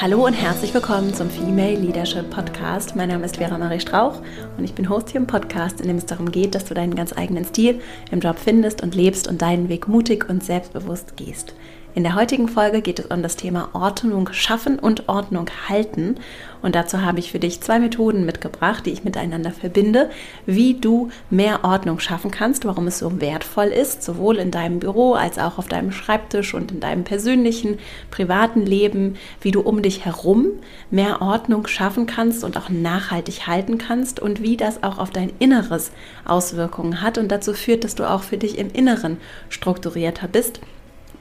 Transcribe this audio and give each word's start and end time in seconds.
Hallo 0.00 0.24
und 0.26 0.32
herzlich 0.32 0.72
willkommen 0.74 1.12
zum 1.12 1.28
Female 1.28 1.74
Leadership 1.74 2.30
Podcast. 2.30 2.94
Mein 2.94 3.08
Name 3.08 3.24
ist 3.24 3.38
Vera 3.38 3.58
Marie 3.58 3.80
Strauch 3.80 4.22
und 4.56 4.62
ich 4.62 4.72
bin 4.72 4.88
Host 4.88 5.10
hier 5.10 5.20
im 5.20 5.26
Podcast, 5.26 5.80
in 5.80 5.88
dem 5.88 5.96
es 5.96 6.06
darum 6.06 6.30
geht, 6.30 6.54
dass 6.54 6.66
du 6.66 6.74
deinen 6.74 6.94
ganz 6.94 7.12
eigenen 7.18 7.44
Stil 7.44 7.80
im 8.12 8.20
Job 8.20 8.38
findest 8.38 8.80
und 8.80 8.94
lebst 8.94 9.26
und 9.26 9.42
deinen 9.42 9.68
Weg 9.68 9.88
mutig 9.88 10.28
und 10.28 10.44
selbstbewusst 10.44 11.16
gehst. 11.16 11.52
In 11.98 12.04
der 12.04 12.14
heutigen 12.14 12.46
Folge 12.46 12.80
geht 12.80 13.00
es 13.00 13.06
um 13.06 13.24
das 13.24 13.34
Thema 13.34 13.70
Ordnung 13.72 14.32
schaffen 14.32 14.78
und 14.78 15.08
Ordnung 15.08 15.50
halten. 15.68 16.14
Und 16.62 16.76
dazu 16.76 17.02
habe 17.02 17.18
ich 17.18 17.32
für 17.32 17.40
dich 17.40 17.60
zwei 17.60 17.80
Methoden 17.80 18.24
mitgebracht, 18.24 18.86
die 18.86 18.92
ich 18.92 19.02
miteinander 19.02 19.50
verbinde, 19.50 20.08
wie 20.46 20.74
du 20.74 21.08
mehr 21.28 21.64
Ordnung 21.64 21.98
schaffen 21.98 22.30
kannst, 22.30 22.64
warum 22.64 22.86
es 22.86 23.00
so 23.00 23.20
wertvoll 23.20 23.66
ist, 23.66 24.04
sowohl 24.04 24.36
in 24.36 24.52
deinem 24.52 24.78
Büro 24.78 25.14
als 25.14 25.40
auch 25.40 25.58
auf 25.58 25.66
deinem 25.66 25.90
Schreibtisch 25.90 26.54
und 26.54 26.70
in 26.70 26.78
deinem 26.78 27.02
persönlichen, 27.02 27.80
privaten 28.12 28.64
Leben, 28.64 29.16
wie 29.40 29.50
du 29.50 29.60
um 29.60 29.82
dich 29.82 30.04
herum 30.04 30.50
mehr 30.92 31.20
Ordnung 31.20 31.66
schaffen 31.66 32.06
kannst 32.06 32.44
und 32.44 32.56
auch 32.56 32.68
nachhaltig 32.68 33.48
halten 33.48 33.76
kannst 33.76 34.20
und 34.20 34.40
wie 34.40 34.56
das 34.56 34.84
auch 34.84 34.98
auf 34.98 35.10
dein 35.10 35.32
Inneres 35.40 35.90
Auswirkungen 36.24 37.02
hat 37.02 37.18
und 37.18 37.32
dazu 37.32 37.54
führt, 37.54 37.82
dass 37.82 37.96
du 37.96 38.08
auch 38.08 38.22
für 38.22 38.38
dich 38.38 38.56
im 38.56 38.70
Inneren 38.70 39.16
strukturierter 39.48 40.28
bist 40.28 40.60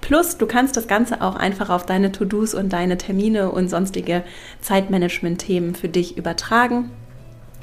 Plus, 0.07 0.37
du 0.37 0.45
kannst 0.45 0.77
das 0.77 0.87
Ganze 0.87 1.21
auch 1.21 1.35
einfach 1.35 1.69
auf 1.69 1.85
deine 1.85 2.13
To-Dos 2.13 2.53
und 2.53 2.71
deine 2.71 2.97
Termine 2.97 3.51
und 3.51 3.67
sonstige 3.67 4.23
Zeitmanagement-Themen 4.61 5.75
für 5.75 5.89
dich 5.89 6.15
übertragen. 6.15 6.91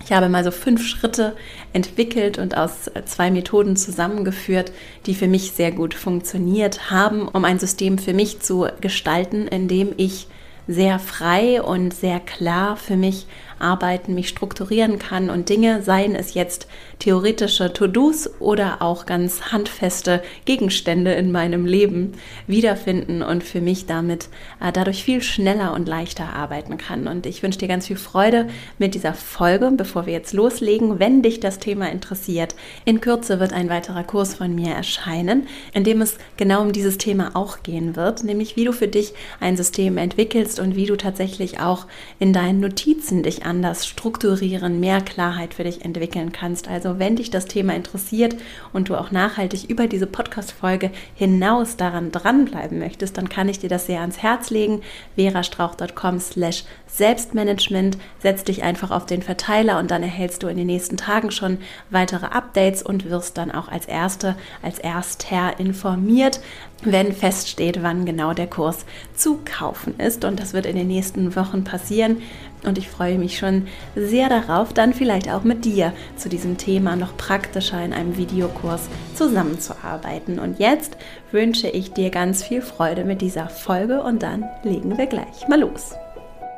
Ich 0.05 0.13
habe 0.13 0.29
mal 0.29 0.45
so 0.45 0.51
fünf 0.51 0.87
Schritte 0.87 1.35
entwickelt 1.73 2.37
und 2.37 2.55
aus 2.55 2.91
zwei 3.07 3.31
Methoden 3.31 3.77
zusammengeführt, 3.77 4.73
die 5.07 5.15
für 5.15 5.27
mich 5.27 5.53
sehr 5.53 5.73
gut 5.73 5.95
funktioniert 5.95 6.91
haben, 6.91 7.29
um 7.29 7.47
ein 7.47 7.59
System 7.59 7.97
für 7.97 8.13
mich 8.13 8.41
zu 8.41 8.67
gestalten, 8.79 9.49
in 9.49 9.67
dem 9.67 9.95
ich 9.97 10.27
sehr 10.69 10.99
frei 10.99 11.63
und 11.63 11.95
sehr 11.95 12.21
klar 12.21 12.77
für 12.77 12.97
mich 12.97 13.27
arbeiten, 13.59 14.15
mich 14.15 14.29
strukturieren 14.29 14.99
kann 14.99 15.31
und 15.31 15.49
Dinge, 15.49 15.83
seien 15.83 16.15
es 16.15 16.35
jetzt 16.35 16.69
theoretische 16.99 17.73
To-Dos 17.73 18.31
oder 18.41 18.81
auch 18.81 19.07
ganz 19.07 19.53
handfeste 19.53 20.23
Gegenstände 20.45 21.13
in 21.13 21.33
meinem 21.33 21.67
Leben 21.67 22.13
wiederfinden 22.47 23.23
und 23.23 23.43
für 23.43 23.61
mich 23.61 23.87
damit 23.87 24.29
äh, 24.61 24.73
dadurch 24.73 25.05
viel 25.05 25.23
schneller 25.23 25.75
und 25.75 25.89
leichter 25.89 26.33
arbeiten 26.33 26.79
kann. 26.79 27.07
Und 27.07 27.27
ich 27.27 27.43
wünsche 27.43 27.59
dir 27.59 27.69
ganz 27.69 27.87
viel 27.87 27.97
Freude 27.97 28.49
mit 28.79 28.95
dieser 28.95 29.15
Folge, 29.15 29.71
bevor 29.77 30.07
wir 30.07 30.13
jetzt 30.13 30.33
loslegen. 30.33 30.99
Wenn 30.99 31.23
dich 31.23 31.41
das 31.41 31.59
Thema 31.59 31.91
interessiert, 31.91 32.55
in 32.85 33.01
Kürze 33.01 33.41
wird 33.41 33.53
ein 33.53 33.69
weiterer 33.69 34.05
Kurs 34.05 34.35
von 34.35 34.55
mir 34.55 34.73
erscheinen, 34.73 35.47
in 35.73 35.85
dem 35.85 36.01
es 36.01 36.17
genau 36.37 36.63
um 36.63 36.73
dieses 36.73 36.99
Thema 36.99 37.33
auch 37.35 37.63
gehen 37.63 37.97
wird, 37.97 38.25
nämlich 38.25 38.57
wie 38.57 38.65
du 38.65 38.73
für 38.73 38.89
dich 38.89 39.15
ein 39.41 39.57
System 39.57 39.99
entwickelst 39.99 40.61
und 40.61 40.77
wie 40.77 40.87
du 40.87 40.97
tatsächlich 40.97 41.61
auch 41.61 41.87
in 42.19 42.33
deinen 42.33 42.61
Notizen 42.61 43.23
dich 43.23 43.45
anders 43.55 43.87
strukturieren, 43.87 44.81
mehr 44.81 45.01
Klarheit 45.01 45.55
für 45.55 45.63
dich 45.63 45.85
entwickeln 45.85 46.33
kannst. 46.33 46.67
Also 46.67 46.99
wenn 46.99 47.15
dich 47.15 47.31
das 47.31 47.47
Thema 47.47 47.73
interessiert 47.77 48.35
und 48.73 48.89
du 48.89 48.97
auch 48.97 49.13
nachhaltig 49.13 49.71
über 49.71 49.87
diese 49.87 50.09
Podcast-Folge 50.09 50.91
hinaus 51.15 51.77
daran 51.77 52.11
dranbleiben 52.11 52.81
möchtest, 52.81 53.17
dann 53.17 53.29
kann 53.29 53.49
ich 53.49 53.61
dir 53.61 53.69
das 53.69 53.87
sehr 53.87 54.01
ans 54.01 54.19
Herz 54.19 54.51
legen. 54.51 54.83
verastrauch.com 55.15 56.19
slash 56.19 56.65
Selbstmanagement. 56.89 57.97
Setz 58.19 58.43
dich 58.43 58.65
einfach 58.65 58.91
auf 58.91 59.07
den 59.07 59.23
Verteiler 59.23 59.79
und 59.79 59.91
dann 59.93 60.03
erhältst 60.03 60.43
du 60.43 60.49
in 60.49 60.57
den 60.57 60.67
nächsten 60.67 60.97
Tagen 60.97 61.31
schon 61.31 61.59
weitere 61.91 62.27
Updates 62.27 62.83
und 62.83 63.09
wirst 63.09 63.39
dann 63.39 63.53
auch 63.53 63.69
als 63.69 63.87
Erste, 63.87 64.37
als 64.63 64.81
Erster 64.81 65.59
informiert, 65.59 66.41
wenn 66.85 67.13
feststeht, 67.13 67.83
wann 67.83 68.05
genau 68.05 68.35
der 68.35 68.47
Kurs 68.47 68.85
zu 69.15 69.41
kaufen 69.45 69.99
ist. 69.99 70.25
Und 70.25 70.41
das 70.41 70.53
wird 70.53 70.67
in 70.67 70.77
den 70.77 70.89
nächsten 70.89 71.35
Wochen 71.37 71.65
passieren. 71.65 72.23
Und 72.65 72.79
ich 72.79 72.89
freue 72.89 73.19
mich 73.19 73.39
schon 73.39 73.67
sehr 73.95 74.29
darauf, 74.29 74.73
dann 74.73 74.95
vielleicht 74.95 75.31
auch 75.31 75.45
mit 75.45 75.65
dir 75.65 75.93
zu 76.17 76.29
diesem 76.29 76.57
Thema 76.57 76.97
noch 76.97 77.17
praktischer 77.17 77.85
in 77.85 77.93
einem 77.93 78.17
Videokurs 78.17 78.89
zusammenzuarbeiten. 79.15 80.39
Und 80.39 80.59
jetzt 80.59 80.97
wünsche 81.31 81.69
ich 81.69 81.93
dir 81.93 82.11
ganz 82.11 82.43
viel 82.43 82.63
Freude 82.63 83.05
mit 83.05 83.21
dieser 83.21 83.49
Folge 83.49 84.03
und 84.03 84.23
dann 84.23 84.45
legen 84.63 84.97
wir 84.97 85.07
gleich 85.07 85.47
mal 85.49 85.61
los. 85.61 85.95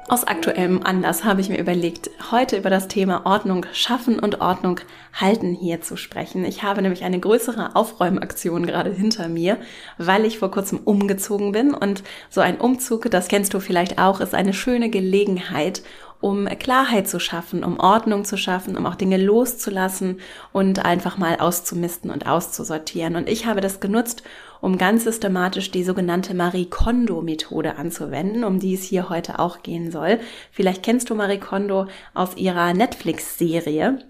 Aus 0.09 0.23
aktuellem 0.23 0.85
Anlass 0.85 1.25
habe 1.25 1.41
ich 1.41 1.49
mir 1.49 1.59
überlegt, 1.59 2.11
heute 2.31 2.57
über 2.57 2.71
das 2.71 2.87
Thema 2.87 3.27
Ordnung 3.27 3.67
schaffen 3.73 4.21
und 4.21 4.41
Ordnung 4.41 4.79
halten 5.13 5.53
hier 5.53 5.81
zu 5.81 5.97
sprechen. 5.97 6.45
Ich 6.45 6.63
habe 6.63 6.81
nämlich 6.81 7.03
eine 7.03 7.19
größere 7.19 7.75
Aufräumaktion 7.75 8.67
gerade 8.67 8.93
hinter 8.93 9.27
mir, 9.29 9.59
weil 9.99 10.25
ich 10.25 10.39
vor 10.39 10.53
kurzem 10.53 10.79
umgezogen 10.79 11.51
bin 11.51 11.75
und 11.75 12.05
so 12.31 12.41
ein 12.41 12.59
Umzug, 12.59 13.11
das 13.11 13.27
kennst 13.27 13.53
du 13.53 13.59
vielleicht 13.59 13.99
auch, 13.99 14.21
ist 14.21 14.33
eine 14.33 14.53
schöne 14.53 14.91
Gelegenheit, 14.91 15.83
um 16.21 16.47
Klarheit 16.47 17.09
zu 17.09 17.19
schaffen, 17.19 17.65
um 17.65 17.81
Ordnung 17.81 18.25
zu 18.25 18.37
schaffen, 18.37 18.77
um 18.77 18.87
auch 18.87 18.95
Dinge 18.95 19.17
loszulassen 19.17 20.21
und 20.53 20.85
einfach 20.85 21.19
mal 21.19 21.41
auszumisten 21.41 22.13
und 22.13 22.29
auszusortieren. 22.29 23.17
Und 23.17 23.29
ich 23.29 23.47
habe 23.47 23.61
das 23.61 23.81
genutzt, 23.81 24.23
um 24.67 24.79
ganz 24.79 25.05
systematisch 25.05 25.71
die 25.71 25.85
sogenannte 25.85 26.35
Marie 26.35 26.67
Kondo 26.67 27.23
Methode 27.23 27.77
anzuwenden, 27.77 28.43
um 28.43 28.59
die 28.59 28.75
es 28.75 28.83
hier 28.83 29.09
heute 29.09 29.39
auch 29.39 29.63
gehen 29.63 29.93
soll. 29.93 30.19
Vielleicht 30.51 30.83
kennst 30.83 31.09
du 31.09 31.15
Marie 31.15 31.39
Kondo 31.39 31.87
aus 32.15 32.37
ihrer 32.37 32.75
Netflix-Serie 32.75 34.01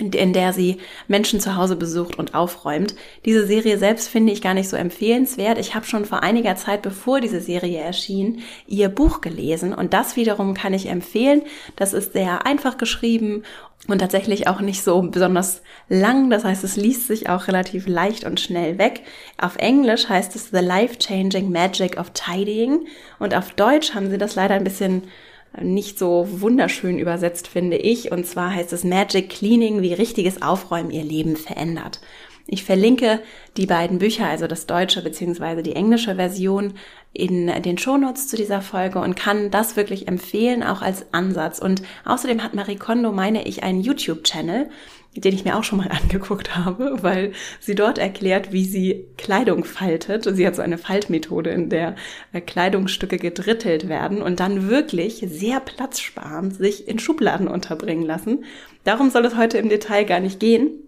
in 0.00 0.32
der 0.32 0.52
sie 0.52 0.78
Menschen 1.06 1.40
zu 1.40 1.56
Hause 1.56 1.76
besucht 1.76 2.18
und 2.18 2.34
aufräumt. 2.34 2.94
Diese 3.24 3.46
Serie 3.46 3.78
selbst 3.78 4.08
finde 4.08 4.32
ich 4.32 4.42
gar 4.42 4.54
nicht 4.54 4.68
so 4.68 4.76
empfehlenswert. 4.76 5.58
Ich 5.58 5.74
habe 5.74 5.86
schon 5.86 6.04
vor 6.04 6.22
einiger 6.22 6.56
Zeit, 6.56 6.82
bevor 6.82 7.20
diese 7.20 7.40
Serie 7.40 7.78
erschien, 7.80 8.42
ihr 8.66 8.88
Buch 8.88 9.20
gelesen 9.20 9.72
und 9.72 9.92
das 9.92 10.16
wiederum 10.16 10.54
kann 10.54 10.74
ich 10.74 10.88
empfehlen. 10.88 11.42
Das 11.76 11.92
ist 11.92 12.12
sehr 12.12 12.46
einfach 12.46 12.76
geschrieben 12.76 13.44
und 13.86 13.98
tatsächlich 13.98 14.48
auch 14.48 14.60
nicht 14.60 14.82
so 14.82 15.00
besonders 15.02 15.62
lang. 15.88 16.30
Das 16.30 16.44
heißt, 16.44 16.64
es 16.64 16.76
liest 16.76 17.06
sich 17.06 17.28
auch 17.28 17.48
relativ 17.48 17.86
leicht 17.86 18.24
und 18.24 18.40
schnell 18.40 18.78
weg. 18.78 19.02
Auf 19.38 19.56
Englisch 19.56 20.08
heißt 20.08 20.34
es 20.34 20.50
The 20.50 20.58
Life-Changing 20.58 21.52
Magic 21.52 21.98
of 21.98 22.10
Tidying 22.10 22.86
und 23.18 23.34
auf 23.34 23.50
Deutsch 23.50 23.94
haben 23.94 24.10
sie 24.10 24.18
das 24.18 24.34
leider 24.34 24.54
ein 24.54 24.64
bisschen 24.64 25.02
nicht 25.60 25.98
so 25.98 26.26
wunderschön 26.30 26.98
übersetzt, 26.98 27.48
finde 27.48 27.76
ich. 27.76 28.12
Und 28.12 28.26
zwar 28.26 28.54
heißt 28.54 28.72
es 28.72 28.84
Magic 28.84 29.30
Cleaning, 29.30 29.82
wie 29.82 29.92
richtiges 29.92 30.42
Aufräumen 30.42 30.90
ihr 30.90 31.04
Leben 31.04 31.36
verändert. 31.36 32.00
Ich 32.46 32.64
verlinke 32.64 33.20
die 33.56 33.66
beiden 33.66 33.98
Bücher, 33.98 34.26
also 34.26 34.46
das 34.46 34.66
deutsche 34.66 35.02
bzw. 35.02 35.62
die 35.62 35.76
englische 35.76 36.16
Version, 36.16 36.74
in 37.14 37.46
den 37.62 37.78
Shownotes 37.78 38.26
zu 38.26 38.36
dieser 38.36 38.60
Folge 38.60 38.98
und 38.98 39.14
kann 39.14 39.50
das 39.50 39.76
wirklich 39.76 40.08
empfehlen, 40.08 40.64
auch 40.64 40.82
als 40.82 41.06
Ansatz. 41.12 41.60
Und 41.60 41.82
außerdem 42.04 42.42
hat 42.42 42.54
Marie 42.54 42.76
Kondo, 42.76 43.12
meine 43.12 43.46
ich, 43.46 43.62
einen 43.62 43.80
YouTube-Channel, 43.80 44.68
den 45.16 45.32
ich 45.32 45.44
mir 45.44 45.56
auch 45.56 45.62
schon 45.62 45.78
mal 45.78 45.90
angeguckt 46.02 46.56
habe, 46.56 46.98
weil 47.02 47.32
sie 47.60 47.76
dort 47.76 47.98
erklärt, 47.98 48.52
wie 48.52 48.64
sie 48.64 49.06
Kleidung 49.16 49.64
faltet. 49.64 50.24
Sie 50.24 50.44
hat 50.44 50.56
so 50.56 50.62
eine 50.62 50.76
Faltmethode, 50.76 51.50
in 51.50 51.70
der 51.70 51.94
äh, 52.32 52.40
Kleidungsstücke 52.40 53.18
gedrittelt 53.18 53.88
werden 53.88 54.20
und 54.20 54.40
dann 54.40 54.68
wirklich 54.68 55.24
sehr 55.28 55.60
platzsparend 55.60 56.56
sich 56.56 56.88
in 56.88 56.98
Schubladen 56.98 57.46
unterbringen 57.46 58.04
lassen. 58.04 58.44
Darum 58.82 59.10
soll 59.10 59.24
es 59.24 59.36
heute 59.36 59.58
im 59.58 59.68
Detail 59.68 60.04
gar 60.04 60.18
nicht 60.18 60.40
gehen. 60.40 60.83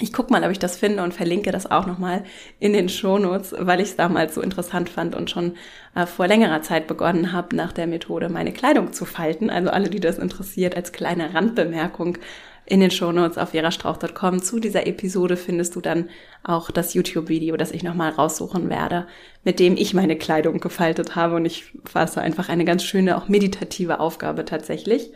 Ich 0.00 0.12
guck 0.12 0.28
mal, 0.28 0.42
ob 0.42 0.50
ich 0.50 0.58
das 0.58 0.76
finde 0.76 1.04
und 1.04 1.14
verlinke 1.14 1.52
das 1.52 1.70
auch 1.70 1.86
nochmal 1.86 2.24
in 2.58 2.72
den 2.72 2.88
Shownotes, 2.88 3.54
weil 3.56 3.78
ich 3.80 3.90
es 3.90 3.96
damals 3.96 4.34
so 4.34 4.40
interessant 4.40 4.88
fand 4.88 5.14
und 5.14 5.30
schon 5.30 5.54
äh, 5.94 6.04
vor 6.04 6.26
längerer 6.26 6.62
Zeit 6.62 6.88
begonnen 6.88 7.30
habe, 7.30 7.54
nach 7.54 7.72
der 7.72 7.86
Methode 7.86 8.28
meine 8.28 8.52
Kleidung 8.52 8.92
zu 8.92 9.04
falten. 9.04 9.50
Also 9.50 9.70
alle, 9.70 9.88
die 9.88 10.00
das 10.00 10.18
interessiert, 10.18 10.76
als 10.76 10.90
kleine 10.90 11.32
Randbemerkung 11.32 12.18
in 12.66 12.80
den 12.80 12.90
Shownotes 12.90 13.38
auf 13.38 13.50
verastrauch.com. 13.50 14.42
Zu 14.42 14.58
dieser 14.58 14.86
Episode 14.88 15.36
findest 15.36 15.76
du 15.76 15.80
dann 15.80 16.08
auch 16.42 16.72
das 16.72 16.94
YouTube-Video, 16.94 17.56
das 17.56 17.70
ich 17.70 17.84
nochmal 17.84 18.10
raussuchen 18.10 18.68
werde, 18.70 19.06
mit 19.44 19.60
dem 19.60 19.76
ich 19.76 19.94
meine 19.94 20.16
Kleidung 20.16 20.58
gefaltet 20.58 21.14
habe. 21.14 21.36
Und 21.36 21.44
ich 21.44 21.72
fasse 21.84 22.20
einfach 22.20 22.48
eine 22.48 22.64
ganz 22.64 22.82
schöne, 22.82 23.16
auch 23.16 23.28
meditative 23.28 24.00
Aufgabe 24.00 24.44
tatsächlich. 24.44 25.10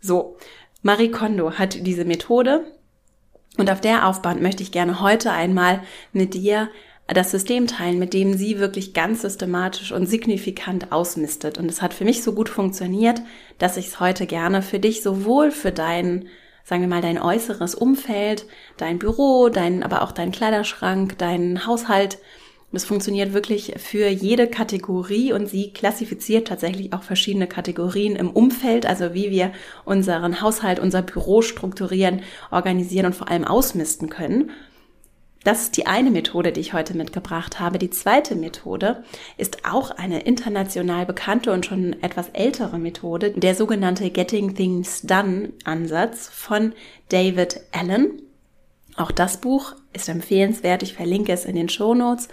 So, 0.00 0.36
Marie 0.82 1.10
Kondo 1.10 1.52
hat 1.54 1.84
diese 1.84 2.04
Methode 2.04 2.64
und 3.56 3.70
auf 3.70 3.80
der 3.80 4.06
Aufbahn 4.06 4.42
möchte 4.42 4.62
ich 4.62 4.72
gerne 4.72 5.00
heute 5.00 5.30
einmal 5.30 5.82
mit 6.12 6.34
dir 6.34 6.70
das 7.06 7.30
System 7.30 7.66
teilen, 7.66 7.98
mit 7.98 8.14
dem 8.14 8.34
sie 8.34 8.58
wirklich 8.58 8.94
ganz 8.94 9.22
systematisch 9.22 9.92
und 9.92 10.06
signifikant 10.06 10.90
ausmistet. 10.90 11.58
Und 11.58 11.70
es 11.70 11.82
hat 11.82 11.92
für 11.92 12.04
mich 12.04 12.22
so 12.22 12.32
gut 12.32 12.48
funktioniert, 12.48 13.20
dass 13.58 13.76
ich 13.76 13.88
es 13.88 14.00
heute 14.00 14.26
gerne 14.26 14.62
für 14.62 14.78
dich 14.78 15.02
sowohl 15.02 15.50
für 15.50 15.70
deinen 15.70 16.28
sagen 16.64 16.80
wir 16.80 16.88
mal, 16.88 17.02
dein 17.02 17.20
äußeres 17.20 17.74
Umfeld, 17.74 18.46
dein 18.78 18.98
Büro, 18.98 19.50
dein, 19.50 19.82
aber 19.82 20.02
auch 20.02 20.12
dein 20.12 20.32
Kleiderschrank, 20.32 21.18
dein 21.18 21.66
Haushalt. 21.66 22.18
Das 22.74 22.84
funktioniert 22.84 23.32
wirklich 23.32 23.74
für 23.78 24.08
jede 24.08 24.48
Kategorie 24.48 25.32
und 25.32 25.48
sie 25.48 25.72
klassifiziert 25.72 26.48
tatsächlich 26.48 26.92
auch 26.92 27.04
verschiedene 27.04 27.46
Kategorien 27.46 28.16
im 28.16 28.30
Umfeld, 28.30 28.84
also 28.84 29.14
wie 29.14 29.30
wir 29.30 29.52
unseren 29.84 30.40
Haushalt, 30.40 30.80
unser 30.80 31.02
Büro 31.02 31.40
strukturieren, 31.40 32.22
organisieren 32.50 33.06
und 33.06 33.14
vor 33.14 33.30
allem 33.30 33.44
ausmisten 33.44 34.10
können. 34.10 34.50
Das 35.44 35.62
ist 35.62 35.76
die 35.76 35.86
eine 35.86 36.10
Methode, 36.10 36.50
die 36.50 36.60
ich 36.60 36.72
heute 36.72 36.96
mitgebracht 36.96 37.60
habe. 37.60 37.78
Die 37.78 37.90
zweite 37.90 38.34
Methode 38.34 39.04
ist 39.36 39.66
auch 39.70 39.90
eine 39.92 40.22
international 40.22 41.06
bekannte 41.06 41.52
und 41.52 41.66
schon 41.66 42.02
etwas 42.02 42.30
ältere 42.30 42.78
Methode, 42.78 43.30
der 43.30 43.54
sogenannte 43.54 44.10
Getting 44.10 44.56
Things 44.56 45.02
Done 45.02 45.50
Ansatz 45.64 46.28
von 46.28 46.72
David 47.10 47.60
Allen. 47.72 48.22
Auch 48.96 49.10
das 49.10 49.36
Buch 49.36 49.74
ist 49.92 50.08
empfehlenswert. 50.08 50.82
Ich 50.82 50.94
verlinke 50.94 51.32
es 51.32 51.44
in 51.44 51.56
den 51.56 51.68
Show 51.68 51.94
Notes 51.94 52.28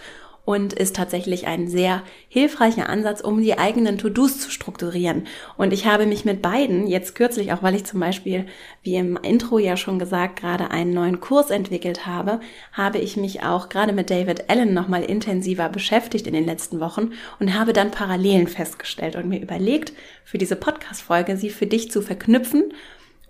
und 0.52 0.74
ist 0.74 0.98
tatsächlich 0.98 1.48
ein 1.48 1.70
sehr 1.70 2.04
hilfreicher 2.28 2.90
Ansatz, 2.90 3.22
um 3.22 3.42
die 3.42 3.58
eigenen 3.58 3.98
To-Dos 3.98 4.40
zu 4.40 4.52
strukturieren. 4.52 5.28
Und 5.58 5.72
ich 5.72 5.86
habe 5.86 6.06
mich 6.06 6.26
mit 6.26 6.42
beiden 6.42 6.88
jetzt 6.88 7.16
kürzlich, 7.16 7.54
auch 7.54 7.64
weil 7.64 7.76
ich 7.76 7.86
zum 7.86 8.02
Beispiel, 8.02 8.46
wie 8.84 8.96
im 8.96 9.16
Intro 9.16 9.60
ja 9.60 9.78
schon 9.78 9.98
gesagt, 9.98 10.42
gerade 10.42 10.70
einen 10.70 10.94
neuen 10.94 11.22
Kurs 11.22 11.52
entwickelt 11.52 12.06
habe, 12.06 12.42
habe 12.74 12.98
ich 12.98 13.16
mich 13.16 13.44
auch 13.44 13.70
gerade 13.70 13.94
mit 13.94 14.10
David 14.10 14.50
Allen 14.50 14.74
nochmal 14.74 15.04
intensiver 15.04 15.70
beschäftigt 15.70 16.28
in 16.28 16.34
den 16.34 16.46
letzten 16.46 16.82
Wochen 16.82 17.12
und 17.40 17.58
habe 17.58 17.72
dann 17.72 17.92
Parallelen 17.92 18.48
festgestellt 18.48 19.16
und 19.16 19.30
mir 19.30 19.42
überlegt, 19.42 19.94
für 20.26 20.38
diese 20.38 20.58
Podcast-Folge 20.58 21.38
sie 21.38 21.50
für 21.50 21.66
dich 21.66 21.92
zu 21.92 22.02
verknüpfen 22.02 22.74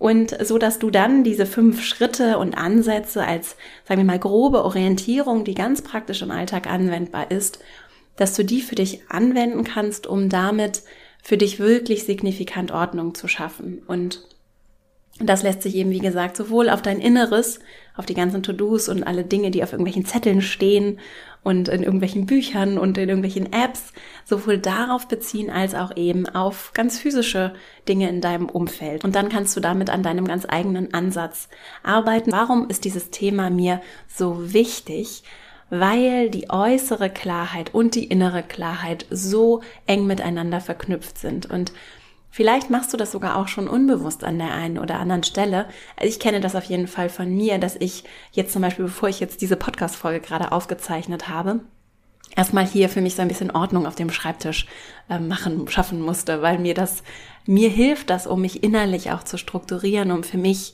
und 0.02 0.36
so, 0.44 0.58
dass 0.58 0.80
du 0.80 0.90
dann 0.90 1.24
diese 1.24 1.46
fünf 1.46 1.84
Schritte 1.84 2.40
und 2.40 2.58
Ansätze 2.58 3.24
als, 3.24 3.56
sagen 3.88 4.02
wir 4.02 4.06
mal, 4.06 4.18
grobe 4.18 4.66
Orientierung, 4.66 5.44
die 5.44 5.54
ganz 5.54 5.84
praktisch 5.84 6.24
im 6.24 6.32
Alltag 6.32 6.66
anwendbar 6.66 7.30
ist, 7.30 7.60
dass 8.16 8.34
du 8.34 8.44
die 8.44 8.64
für 8.64 8.74
dich 8.74 9.04
anwenden 9.10 9.64
kannst, 9.64 10.08
um 10.08 10.28
damit 10.28 10.82
für 11.22 11.38
dich 11.38 11.60
wirklich 11.60 12.04
signifikant 12.04 12.72
Ordnung 12.72 13.14
zu 13.14 13.28
schaffen. 13.28 13.84
Und 13.86 14.24
das 15.20 15.44
lässt 15.44 15.62
sich 15.62 15.76
eben, 15.76 15.92
wie 15.92 16.00
gesagt, 16.00 16.36
sowohl 16.36 16.72
auf 16.72 16.82
dein 16.82 17.00
Inneres, 17.00 17.60
auf 18.02 18.08
die 18.08 18.16
ganzen 18.16 18.42
To-Dos 18.42 18.90
und 18.90 19.04
alle 19.04 19.24
Dinge, 19.24 19.52
die 19.52 19.62
auf 19.62 19.74
irgendwelchen 19.74 20.06
Zetteln 20.06 20.42
stehen 20.42 21.00
und 21.44 21.70
in 21.70 21.84
irgendwelchen 21.84 22.26
Büchern 22.26 22.80
und 22.80 22.98
in 22.98 23.10
irgendwelchen 23.10 23.54
Apps, 23.54 23.94
sowohl 24.26 24.58
darauf 24.58 25.08
beziehen 25.08 25.52
als 25.52 25.76
auch 25.76 25.96
eben 25.96 26.28
auf 26.28 26.72
ganz 26.74 26.98
physische 26.98 27.54
Dinge 27.88 28.10
in 28.10 28.20
deinem 28.20 28.50
Umfeld. 28.50 29.04
Und 29.04 29.14
dann 29.14 29.30
kannst 29.30 29.56
du 29.56 29.60
damit 29.60 29.92
an 29.92 30.02
deinem 30.02 30.28
ganz 30.28 30.48
eigenen 30.50 30.96
Ansatz 30.96 31.48
arbeiten. 31.84 32.32
Warum 32.32 32.68
ist 32.70 32.86
dieses 32.86 33.12
Thema 33.12 33.52
mir 33.52 33.82
so 34.08 34.52
wichtig? 34.52 35.22
Weil 35.70 36.32
die 36.32 36.50
äußere 36.50 37.12
Klarheit 37.12 37.72
und 37.74 37.94
die 37.94 38.06
innere 38.06 38.42
Klarheit 38.42 39.06
so 39.12 39.62
eng 39.86 40.08
miteinander 40.08 40.60
verknüpft 40.60 41.20
sind. 41.20 41.50
Und 41.50 41.72
Vielleicht 42.34 42.70
machst 42.70 42.94
du 42.94 42.98
das 42.98 43.12
sogar 43.12 43.36
auch 43.36 43.50
schon 43.50 43.68
unbewusst 43.68 44.24
an 44.24 44.40
der 44.40 44.54
einen 44.54 44.80
oder 44.80 45.00
anderen 45.00 45.24
Stelle. 45.24 45.68
Ich 46.02 46.18
kenne 46.18 46.40
das 46.40 46.56
auf 46.56 46.64
jeden 46.64 46.88
Fall 46.88 47.10
von 47.10 47.30
mir, 47.36 47.58
dass 47.58 47.76
ich 47.76 48.06
jetzt 48.32 48.54
zum 48.54 48.62
Beispiel, 48.62 48.86
bevor 48.86 49.10
ich 49.10 49.20
jetzt 49.20 49.42
diese 49.42 49.58
Podcast-Folge 49.58 50.22
gerade 50.22 50.54
aufgezeichnet 50.54 51.28
habe, 51.28 51.60
erstmal 52.34 52.66
hier 52.66 52.88
für 52.88 53.02
mich 53.02 53.16
so 53.16 53.22
ein 53.22 53.28
bisschen 53.28 53.52
Ordnung 53.52 53.86
auf 53.86 53.96
dem 53.96 54.10
Schreibtisch 54.10 54.66
äh, 55.10 55.20
machen, 55.20 55.68
schaffen 55.68 56.02
musste, 56.02 56.42
weil 56.42 56.58
mir 56.58 56.74
das, 56.74 57.04
mir 57.46 57.70
hilft 57.70 58.10
das, 58.10 58.28
um 58.28 58.40
mich 58.40 58.64
innerlich 58.64 59.12
auch 59.12 59.24
zu 59.24 59.38
strukturieren, 59.38 60.12
um 60.12 60.24
für 60.24 60.38
mich 60.38 60.74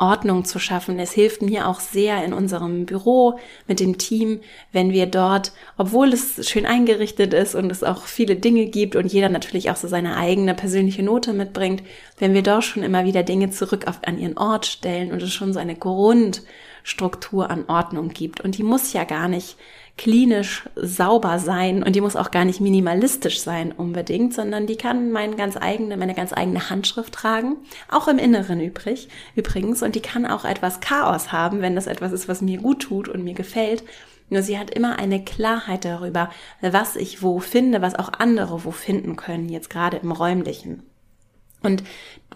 Ordnung 0.00 0.44
zu 0.44 0.58
schaffen. 0.58 0.98
Es 0.98 1.12
hilft 1.12 1.42
mir 1.42 1.68
auch 1.68 1.80
sehr 1.80 2.24
in 2.24 2.32
unserem 2.32 2.86
Büro 2.86 3.38
mit 3.68 3.80
dem 3.80 3.98
Team, 3.98 4.40
wenn 4.72 4.92
wir 4.92 5.06
dort, 5.06 5.52
obwohl 5.76 6.12
es 6.12 6.48
schön 6.48 6.66
eingerichtet 6.66 7.34
ist 7.34 7.54
und 7.54 7.70
es 7.70 7.84
auch 7.84 8.06
viele 8.06 8.36
Dinge 8.36 8.66
gibt 8.66 8.96
und 8.96 9.12
jeder 9.12 9.28
natürlich 9.28 9.70
auch 9.70 9.76
so 9.76 9.88
seine 9.88 10.16
eigene 10.16 10.54
persönliche 10.54 11.02
Note 11.02 11.32
mitbringt, 11.32 11.82
wenn 12.18 12.34
wir 12.34 12.42
dort 12.42 12.64
schon 12.64 12.82
immer 12.82 13.04
wieder 13.04 13.22
Dinge 13.22 13.50
zurück 13.50 13.86
auf, 13.86 14.00
an 14.04 14.18
ihren 14.18 14.38
Ort 14.38 14.66
stellen 14.66 15.12
und 15.12 15.22
es 15.22 15.32
schon 15.32 15.52
so 15.52 15.58
eine 15.58 15.76
Grundstruktur 15.76 17.50
an 17.50 17.66
Ordnung 17.68 18.08
gibt. 18.08 18.40
Und 18.40 18.56
die 18.56 18.62
muss 18.62 18.92
ja 18.92 19.04
gar 19.04 19.28
nicht 19.28 19.56
klinisch 19.96 20.68
sauber 20.76 21.38
sein 21.38 21.82
und 21.82 21.94
die 21.94 22.00
muss 22.00 22.16
auch 22.16 22.30
gar 22.30 22.44
nicht 22.44 22.60
minimalistisch 22.60 23.40
sein 23.40 23.72
unbedingt, 23.72 24.32
sondern 24.32 24.66
die 24.66 24.76
kann 24.76 25.12
meine 25.12 25.36
ganz 25.36 25.56
eigene, 25.56 25.96
meine 25.96 26.14
ganz 26.14 26.32
eigene 26.32 26.70
Handschrift 26.70 27.12
tragen, 27.12 27.56
auch 27.90 28.08
im 28.08 28.18
Inneren 28.18 28.60
übrig, 28.60 29.08
übrigens, 29.36 29.82
und 29.82 29.94
die 29.94 30.00
kann 30.00 30.26
auch 30.26 30.44
etwas 30.44 30.80
Chaos 30.80 31.32
haben, 31.32 31.60
wenn 31.60 31.74
das 31.74 31.86
etwas 31.86 32.12
ist, 32.12 32.28
was 32.28 32.40
mir 32.40 32.58
gut 32.58 32.82
tut 32.82 33.08
und 33.08 33.24
mir 33.24 33.34
gefällt. 33.34 33.84
Nur 34.30 34.42
sie 34.42 34.58
hat 34.58 34.70
immer 34.70 34.98
eine 34.98 35.24
Klarheit 35.24 35.84
darüber, 35.84 36.30
was 36.60 36.96
ich 36.96 37.22
wo 37.22 37.40
finde, 37.40 37.82
was 37.82 37.96
auch 37.96 38.12
andere 38.18 38.64
wo 38.64 38.70
finden 38.70 39.16
können, 39.16 39.48
jetzt 39.48 39.70
gerade 39.70 39.98
im 39.98 40.12
räumlichen. 40.12 40.84
Und 41.62 41.82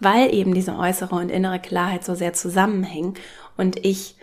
weil 0.00 0.34
eben 0.34 0.54
diese 0.54 0.76
äußere 0.76 1.14
und 1.14 1.30
innere 1.30 1.60
Klarheit 1.60 2.04
so 2.04 2.14
sehr 2.14 2.32
zusammenhängen 2.32 3.14
und 3.56 3.84
ich 3.84 4.16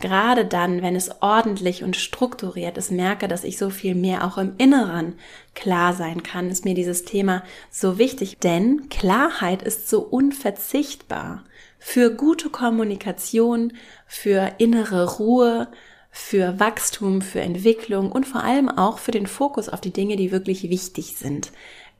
gerade 0.00 0.44
dann, 0.44 0.82
wenn 0.82 0.96
es 0.96 1.22
ordentlich 1.22 1.84
und 1.84 1.96
strukturiert 1.96 2.76
ist, 2.78 2.90
merke, 2.90 3.28
dass 3.28 3.44
ich 3.44 3.58
so 3.58 3.70
viel 3.70 3.94
mehr 3.94 4.24
auch 4.24 4.38
im 4.38 4.54
Inneren 4.58 5.14
klar 5.54 5.94
sein 5.94 6.22
kann, 6.22 6.50
ist 6.50 6.64
mir 6.64 6.74
dieses 6.74 7.04
Thema 7.04 7.42
so 7.70 7.98
wichtig, 7.98 8.38
denn 8.38 8.88
Klarheit 8.88 9.62
ist 9.62 9.88
so 9.88 10.00
unverzichtbar 10.00 11.44
für 11.78 12.14
gute 12.14 12.48
Kommunikation, 12.50 13.72
für 14.06 14.52
innere 14.58 15.16
Ruhe, 15.18 15.68
für 16.10 16.60
Wachstum, 16.60 17.22
für 17.22 17.40
Entwicklung 17.40 18.10
und 18.12 18.26
vor 18.26 18.42
allem 18.44 18.68
auch 18.68 18.98
für 18.98 19.10
den 19.10 19.26
Fokus 19.26 19.68
auf 19.68 19.80
die 19.80 19.92
Dinge, 19.92 20.16
die 20.16 20.30
wirklich 20.30 20.70
wichtig 20.70 21.16
sind. 21.18 21.50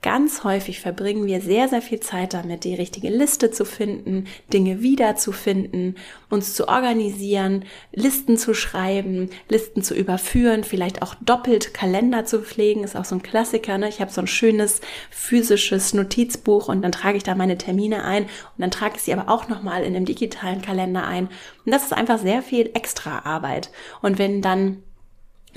Ganz 0.05 0.45
häufig 0.45 0.81
verbringen 0.81 1.27
wir 1.27 1.41
sehr, 1.41 1.67
sehr 1.67 1.81
viel 1.81 1.99
Zeit 1.99 2.35
damit, 2.35 2.65
die 2.65 2.75
richtige 2.75 3.09
Liste 3.09 3.51
zu 3.51 3.65
finden, 3.65 4.27
Dinge 4.53 4.83
wiederzufinden, 4.83 5.97
uns 6.29 6.53
zu 6.53 6.69
organisieren, 6.69 7.65
Listen 7.91 8.37
zu 8.37 8.53
schreiben, 8.53 9.31
Listen 9.49 9.83
zu 9.83 9.95
überführen, 9.95 10.63
vielleicht 10.63 11.01
auch 11.01 11.15
doppelt 11.23 11.73
Kalender 11.73 12.27
zu 12.27 12.43
pflegen, 12.43 12.85
ist 12.85 12.97
auch 12.97 13.07
so 13.07 13.15
ein 13.15 13.23
Klassiker. 13.23 13.79
Ne? 13.79 13.89
Ich 13.89 14.03
habe 14.03 14.13
so 14.13 14.21
ein 14.21 14.27
schönes 14.27 14.83
physisches 15.09 15.95
Notizbuch 15.95 16.69
und 16.69 16.83
dann 16.83 16.93
trage 16.93 17.17
ich 17.17 17.23
da 17.23 17.35
meine 17.35 17.57
Termine 17.57 18.05
ein 18.05 18.25
und 18.25 18.59
dann 18.59 18.71
trage 18.71 18.97
ich 18.97 19.03
sie 19.05 19.15
aber 19.15 19.31
auch 19.31 19.49
nochmal 19.49 19.85
in 19.85 19.97
einem 19.97 20.05
digitalen 20.05 20.61
Kalender 20.61 21.07
ein. 21.07 21.29
Und 21.65 21.73
das 21.73 21.85
ist 21.85 21.95
einfach 21.95 22.19
sehr 22.19 22.43
viel 22.43 22.71
extra 22.75 23.21
Arbeit. 23.21 23.71
Und 24.03 24.19
wenn 24.19 24.43
dann 24.43 24.83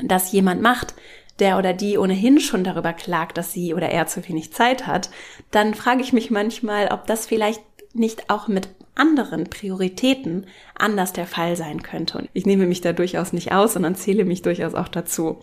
das 0.02 0.32
jemand 0.32 0.62
macht, 0.62 0.94
der 1.40 1.58
oder 1.58 1.74
die 1.74 1.98
ohnehin 1.98 2.40
schon 2.40 2.64
darüber 2.64 2.94
klagt, 2.94 3.38
dass 3.38 3.54
sie 3.54 3.74
oder 3.74 3.90
er 3.90 4.08
zu 4.08 4.28
wenig 4.28 4.54
Zeit 4.54 4.88
hat, 4.88 5.10
dann 5.52 5.74
frage 5.74 6.02
ich 6.02 6.14
mich 6.14 6.32
manchmal, 6.32 6.90
ob 6.90 7.06
das 7.06 7.28
vielleicht 7.28 7.62
nicht 7.94 8.30
auch 8.30 8.48
mit 8.48 8.70
anderen 8.96 9.46
Prioritäten 9.46 10.48
anders 10.76 11.14
der 11.14 11.28
Fall 11.28 11.56
sein 11.56 11.84
könnte. 11.84 12.18
Und 12.18 12.30
ich 12.34 12.46
nehme 12.46 12.66
mich 12.66 12.82
da 12.82 12.94
durchaus 12.94 13.34
nicht 13.34 13.52
aus, 13.52 13.74
sondern 13.74 13.96
zähle 13.96 14.26
mich 14.26 14.42
durchaus 14.42 14.74
auch 14.74 14.88
dazu. 14.88 15.40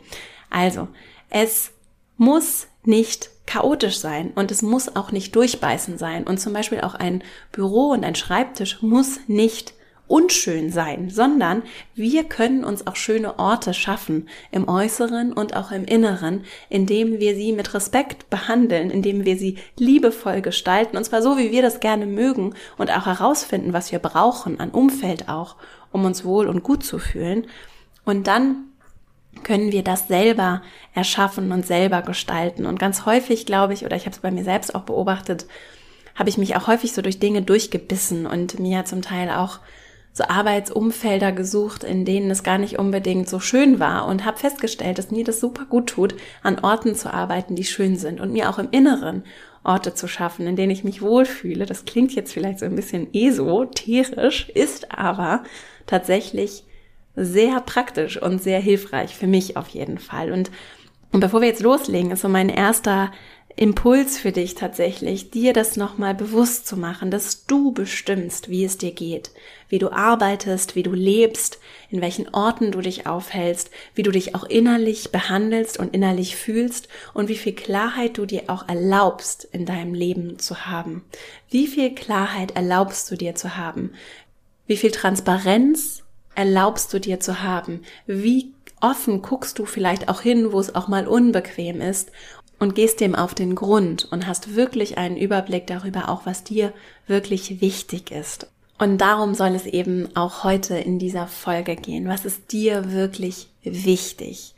Also, 0.51 0.89
es 1.31 1.73
muss 2.17 2.67
nicht 2.85 3.31
chaotisch 3.47 3.99
sein 3.99 4.33
und 4.35 4.51
es 4.51 4.63
muss 4.63 4.95
auch 4.97 5.13
nicht 5.13 5.35
durchbeißen 5.37 5.99
sein. 5.99 6.25
Und 6.25 6.39
zum 6.39 6.53
Beispiel 6.53 6.81
auch 6.81 6.95
ein 6.95 7.23
Büro 7.53 7.91
und 7.91 8.05
ein 8.05 8.15
Schreibtisch 8.15 8.83
muss 8.83 9.21
nicht 9.27 9.75
unschön 10.07 10.71
sein, 10.71 11.09
sondern 11.09 11.63
wir 11.95 12.25
können 12.25 12.65
uns 12.65 12.87
auch 12.87 12.97
schöne 12.97 13.39
Orte 13.39 13.73
schaffen 13.73 14.29
im 14.51 14.69
Äußeren 14.69 15.33
und 15.33 15.57
auch 15.57 15.73
im 15.73 15.85
Inneren, 15.85 16.45
indem 16.69 17.21
wir 17.21 17.35
sie 17.35 17.53
mit 17.53 17.73
Respekt 17.73 18.29
behandeln, 18.29 18.91
indem 18.91 19.25
wir 19.25 19.39
sie 19.39 19.57
liebevoll 19.79 20.43
gestalten, 20.43 20.97
und 20.97 21.05
zwar 21.05 21.23
so, 21.23 21.39
wie 21.39 21.51
wir 21.51 21.63
das 21.63 21.81
gerne 21.81 22.07
mögen 22.07 22.55
und 22.77 22.91
auch 22.91 23.07
herausfinden, 23.07 23.73
was 23.73 23.93
wir 23.93 23.99
brauchen 23.99 24.61
an 24.61 24.71
Umfeld 24.71 25.29
auch, 25.29 25.57
um 25.91 26.05
uns 26.05 26.25
wohl 26.25 26.49
und 26.49 26.63
gut 26.63 26.85
zu 26.85 26.99
fühlen. 26.99 27.47
Und 28.05 28.27
dann 28.27 28.67
können 29.43 29.73
wir 29.73 29.83
das 29.83 30.07
selber 30.07 30.63
erschaffen 30.93 31.51
und 31.51 31.67
selber 31.67 32.03
gestalten. 32.03 32.67
Und 32.67 32.79
ganz 32.79 33.07
häufig, 33.07 33.47
glaube 33.47 33.73
ich, 33.73 33.85
oder 33.85 33.97
ich 33.97 34.05
habe 34.05 34.15
es 34.15 34.21
bei 34.21 34.31
mir 34.31 34.45
selbst 34.45 34.75
auch 34.75 34.83
beobachtet, 34.83 35.47
habe 36.15 36.29
ich 36.29 36.39
mich 36.39 36.57
auch 36.57 36.69
häufig 36.69 36.93
so 36.93 37.03
durch 37.03 37.19
Dinge 37.19 37.43
durchgebissen 37.43 38.27
und 38.27 38.61
mir 38.61 38.85
zum 38.85 39.03
Teil 39.03 39.31
auch 39.31 39.59
so 40.17 40.25
Arbeitsumfelder 40.25 41.33
gesucht, 41.33 41.83
in 41.83 42.05
denen 42.05 42.31
es 42.31 42.45
gar 42.45 42.57
nicht 42.57 42.79
unbedingt 42.79 43.29
so 43.29 43.41
schön 43.41 43.81
war 43.81 44.07
und 44.07 44.25
habe 44.25 44.39
festgestellt, 44.39 44.97
dass 44.97 45.11
mir 45.11 45.25
das 45.25 45.41
super 45.41 45.65
gut 45.65 45.89
tut, 45.89 46.15
an 46.43 46.61
Orten 46.61 46.95
zu 46.95 47.13
arbeiten, 47.13 47.57
die 47.57 47.65
schön 47.65 47.97
sind 47.97 48.21
und 48.21 48.33
mir 48.33 48.49
auch 48.49 48.61
im 48.61 48.69
Inneren 48.71 49.25
Orte 49.65 49.93
zu 49.95 50.07
schaffen, 50.07 50.47
in 50.47 50.55
denen 50.55 50.71
ich 50.71 50.85
mich 50.85 51.03
wohlfühle. 51.03 51.67
Das 51.67 51.85
klingt 51.85 52.15
jetzt 52.15 52.33
vielleicht 52.33 52.61
so 52.61 52.65
ein 52.65 52.77
bisschen 52.77 53.13
esoterisch, 53.13 54.49
ist 54.51 54.93
aber 54.97 55.43
tatsächlich 55.87 56.63
sehr 57.17 57.61
praktisch 57.61 58.21
und 58.21 58.41
sehr 58.41 58.61
hilfreich 58.61 59.17
für 59.17 59.27
mich 59.27 59.57
auf 59.57 59.69
jeden 59.69 59.99
Fall. 59.99 60.33
Und, 60.33 60.53
und 61.11 61.21
bevor 61.21 61.41
wir 61.41 61.49
jetzt 61.49 61.63
loslegen, 61.63 62.13
ist 62.13 62.23
so 62.23 62.29
mein 62.29 62.51
erster 62.51 63.11
Impuls 63.57 64.19
für 64.19 64.33
dich 64.33 64.57
tatsächlich, 64.57 65.31
dir 65.31 65.53
das 65.53 65.77
nochmal 65.77 66.13
bewusst 66.15 66.67
zu 66.67 66.77
machen, 66.77 67.13
dass 67.13 67.47
du 67.47 67.71
bestimmst, 67.71 68.49
wie 68.49 68.65
es 68.65 68.79
dir 68.79 68.91
geht, 68.91 69.31
wie 69.69 69.79
du 69.79 69.93
arbeitest, 69.93 70.75
wie 70.75 70.83
du 70.83 70.91
lebst, 70.91 71.61
in 71.89 72.01
welchen 72.01 72.35
Orten 72.35 72.73
du 72.73 72.81
dich 72.81 73.07
aufhältst, 73.07 73.71
wie 73.95 74.03
du 74.03 74.11
dich 74.11 74.35
auch 74.35 74.43
innerlich 74.43 75.13
behandelst 75.13 75.79
und 75.79 75.95
innerlich 75.95 76.35
fühlst 76.35 76.89
und 77.13 77.29
wie 77.29 77.37
viel 77.37 77.55
Klarheit 77.55 78.19
du 78.19 78.27
dir 78.27 78.45
auch 78.49 78.69
erlaubst 78.69 79.45
in 79.53 79.67
deinem 79.67 79.95
Leben 79.95 80.41
zu 80.41 80.67
haben. 80.67 81.05
Wie 81.49 81.69
viel 81.69 81.95
Klarheit 81.95 82.57
erlaubst 82.57 83.09
du 83.13 83.17
dir 83.17 83.37
zu 83.37 83.57
haben? 83.57 83.93
Wie 84.67 84.77
viel 84.77 84.91
Transparenz 84.91 86.03
erlaubst 86.35 86.93
du 86.93 86.99
dir 86.99 87.21
zu 87.21 87.43
haben? 87.43 87.83
Wie 88.09 88.53
offen 88.81 89.23
guckst 89.23 89.59
du 89.59 89.65
vielleicht 89.65 90.09
auch 90.09 90.21
hin, 90.21 90.53
wo 90.53 90.61
es 90.61 90.75
auch 90.75 90.89
mal 90.89 91.07
unbequem 91.07 91.81
ist 91.81 92.11
und 92.59 92.75
gehst 92.75 93.01
dem 93.01 93.15
auf 93.15 93.35
den 93.35 93.55
Grund 93.55 94.09
und 94.11 94.27
hast 94.27 94.57
wirklich 94.57 94.99
einen 94.99 95.17
Überblick 95.17 95.67
darüber, 95.67 96.09
auch 96.09 96.27
was 96.27 96.45
dir 96.45 96.73
wirklich 97.07 97.61
wichtig 97.61 98.11
ist. 98.11 98.49
Und 98.79 98.99
darum 98.99 99.35
soll 99.35 99.55
es 99.55 99.67
eben 99.67 100.09
auch 100.17 100.45
heute 100.45 100.77
in 100.77 100.99
dieser 100.99 101.27
Folge 101.27 101.77
gehen. 101.77 102.09
Was 102.09 102.25
ist 102.25 102.53
dir 102.53 102.93
wirklich 102.93 103.49
wichtig? 103.63 104.55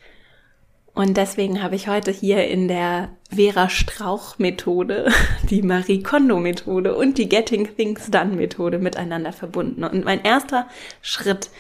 Und 0.95 1.19
deswegen 1.19 1.63
habe 1.63 1.77
ich 1.77 1.89
heute 1.89 2.11
hier 2.11 2.49
in 2.49 2.69
der 2.69 3.11
Vera 3.31 3.69
Strauch 3.69 4.39
Methode 4.39 5.13
die 5.51 5.61
Marie 5.61 6.03
Kondo 6.03 6.41
Methode 6.41 6.97
und 6.97 7.19
die 7.19 7.29
Getting 7.29 7.77
Things 7.77 8.11
Done 8.11 8.35
Methode 8.35 8.79
miteinander 8.79 9.35
verbunden. 9.35 9.85
Und 9.85 10.07
mein 10.07 10.25
erster 10.25 10.67
Schritt, 11.03 11.51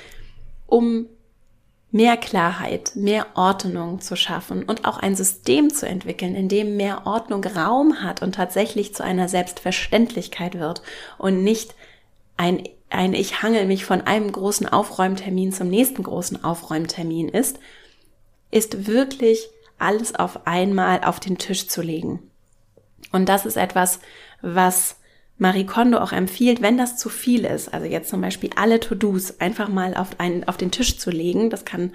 um 0.67 1.07
mehr 1.91 2.17
Klarheit, 2.17 2.93
mehr 2.95 3.27
Ordnung 3.35 4.01
zu 4.01 4.17
schaffen 4.17 4.65
und 4.65 4.85
auch 4.85 4.99
ein 4.99 5.15
System 5.15 5.73
zu 5.73 5.87
entwickeln, 5.87 6.35
in 6.35 6.49
dem 6.49 6.77
mehr 6.77 7.07
Ordnung 7.07 7.45
Raum 7.45 8.03
hat 8.03 8.23
und 8.23 8.35
tatsächlich 8.35 8.95
zu 8.95 9.05
einer 9.05 9.29
Selbstverständlichkeit 9.29 10.59
wird 10.59 10.83
und 11.17 11.43
nicht 11.43 11.75
ein, 12.37 12.65
ein 12.91 13.15
ich 13.15 13.43
hangel 13.43 13.67
mich 13.67 13.85
von 13.85 14.03
einem 14.03 14.31
großen 14.31 14.69
Aufräumtermin 14.69 15.53
zum 15.53 15.69
nächsten 15.69 16.03
großen 16.03 16.45
Aufräumtermin 16.45 17.29
ist, 17.29 17.59
ist 18.51 18.87
wirklich 18.87 19.49
alles 19.79 20.15
auf 20.15 20.47
einmal 20.47 21.05
auf 21.05 21.21
den 21.21 21.39
Tisch 21.39 21.69
zu 21.69 21.83
legen. 21.83 22.31
Und 23.13 23.29
das 23.29 23.47
ist 23.47 23.57
etwas, 23.57 24.01
was 24.43 24.97
Marie 25.39 25.67
Kondo 25.67 25.99
auch 25.99 26.13
empfiehlt, 26.13 26.63
wenn 26.63 26.79
das 26.79 26.97
zu 26.97 27.09
viel 27.09 27.45
ist, 27.45 27.73
also 27.73 27.87
jetzt 27.87 28.09
zum 28.09 28.21
Beispiel 28.23 28.51
alle 28.57 28.81
To-Dos 28.81 29.41
einfach 29.41 29.69
mal 29.69 29.95
auf, 29.95 30.19
einen, 30.19 30.45
auf 30.45 30.57
den 30.57 30.71
Tisch 30.71 30.99
zu 30.99 31.11
legen, 31.11 31.51
das 31.51 31.65
kann, 31.65 31.93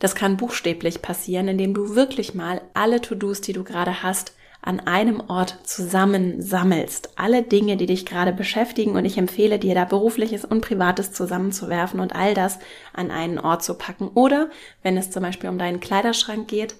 das 0.00 0.14
kann 0.14 0.36
buchstäblich 0.36 1.00
passieren, 1.00 1.46
indem 1.46 1.72
du 1.72 1.94
wirklich 1.94 2.34
mal 2.34 2.60
alle 2.74 3.00
To-Dos, 3.00 3.40
die 3.42 3.52
du 3.52 3.62
gerade 3.62 4.02
hast, 4.02 4.32
an 4.62 4.80
einem 4.80 5.22
Ort 5.28 5.58
zusammen 5.64 6.42
sammelst. 6.42 7.10
Alle 7.16 7.42
Dinge, 7.42 7.76
die 7.76 7.86
dich 7.86 8.04
gerade 8.04 8.32
beschäftigen 8.32 8.96
und 8.96 9.04
ich 9.04 9.16
empfehle 9.16 9.58
dir 9.58 9.74
da 9.74 9.84
berufliches 9.84 10.44
und 10.44 10.60
privates 10.60 11.12
zusammenzuwerfen 11.12 12.00
und 12.00 12.14
all 12.14 12.34
das 12.34 12.58
an 12.92 13.10
einen 13.10 13.38
Ort 13.38 13.64
zu 13.64 13.74
packen. 13.74 14.08
Oder 14.08 14.50
wenn 14.82 14.98
es 14.98 15.10
zum 15.10 15.22
Beispiel 15.22 15.48
um 15.48 15.58
deinen 15.58 15.80
Kleiderschrank 15.80 16.46
geht, 16.46 16.74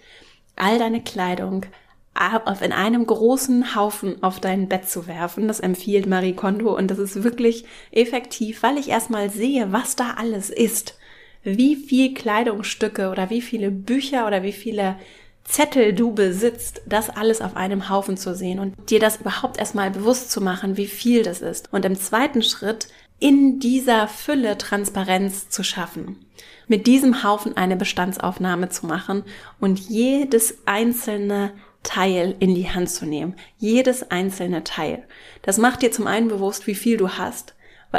all 0.57 0.79
deine 0.79 1.03
Kleidung 1.03 1.65
in 2.61 2.73
einem 2.73 3.07
großen 3.07 3.75
Haufen 3.75 4.23
auf 4.23 4.41
dein 4.41 4.69
Bett 4.69 4.89
zu 4.89 5.07
werfen. 5.07 5.49
Das 5.49 5.61
empfiehlt 5.61 6.07
Marie 6.07 6.35
Kondo 6.35 6.77
und 6.77 6.91
das 6.91 6.99
ist 6.99 7.23
wirklich 7.23 7.65
effektiv, 7.91 8.63
weil 8.63 8.79
ich 8.79 8.89
erstmal 8.89 9.31
sehe, 9.31 9.73
was 9.73 9.97
da 9.97 10.15
alles 10.17 10.51
ist. 10.51 10.99
Wie 11.43 11.77
viel 11.77 12.13
Kleidungsstücke 12.13 13.11
oder 13.11 13.31
wie 13.31 13.41
viele 13.41 13.71
Bücher 13.71 14.27
oder 14.27 14.43
wie 14.43 14.53
viele 14.53 14.97
Zettel 15.45 15.95
du 15.95 16.13
besitzt, 16.13 16.83
das 16.87 17.11
alles 17.11 17.41
auf 17.41 17.57
einem 17.57 17.89
Haufen 17.89 18.17
zu 18.17 18.35
sehen 18.35 18.59
und 18.59 18.75
dir 18.91 19.01
das 19.01 19.21
überhaupt 19.21 19.59
erstmal 19.59 19.91
bewusst 19.91 20.31
zu 20.31 20.41
machen, 20.41 20.77
wie 20.77 20.87
viel 20.87 21.23
das 21.23 21.41
ist. 21.41 21.73
Und 21.73 21.85
im 21.85 21.97
zweiten 21.97 22.43
Schritt 22.43 22.89
in 23.19 23.61
dieser 23.61 24.09
Fülle 24.09 24.59
Transparenz 24.59 25.49
zu 25.51 25.63
schaffen. 25.63 26.25
Mit 26.69 26.87
diesem 26.87 27.23
Haufen 27.23 27.57
eine 27.57 27.77
Bestandsaufnahme 27.77 28.69
zu 28.69 28.87
machen 28.87 29.25
und 29.59 29.79
jedes 29.79 30.59
einzelne 30.67 31.53
Teil 31.83 32.37
in 32.39 32.55
die 32.55 32.71
Hand 32.71 32.91
zu 32.91 33.07
nehmen. 33.07 33.35
Jedes 33.59 34.11
einzelne 34.11 34.65
Teil. 34.65 35.05
Das 35.43 35.59
macht 35.59 35.83
dir 35.83 35.91
zum 35.91 36.07
einen 36.07 36.29
bewusst, 36.29 36.67
wie 36.67 36.75
viel 36.75 36.97
du 36.97 37.11
hast 37.11 37.55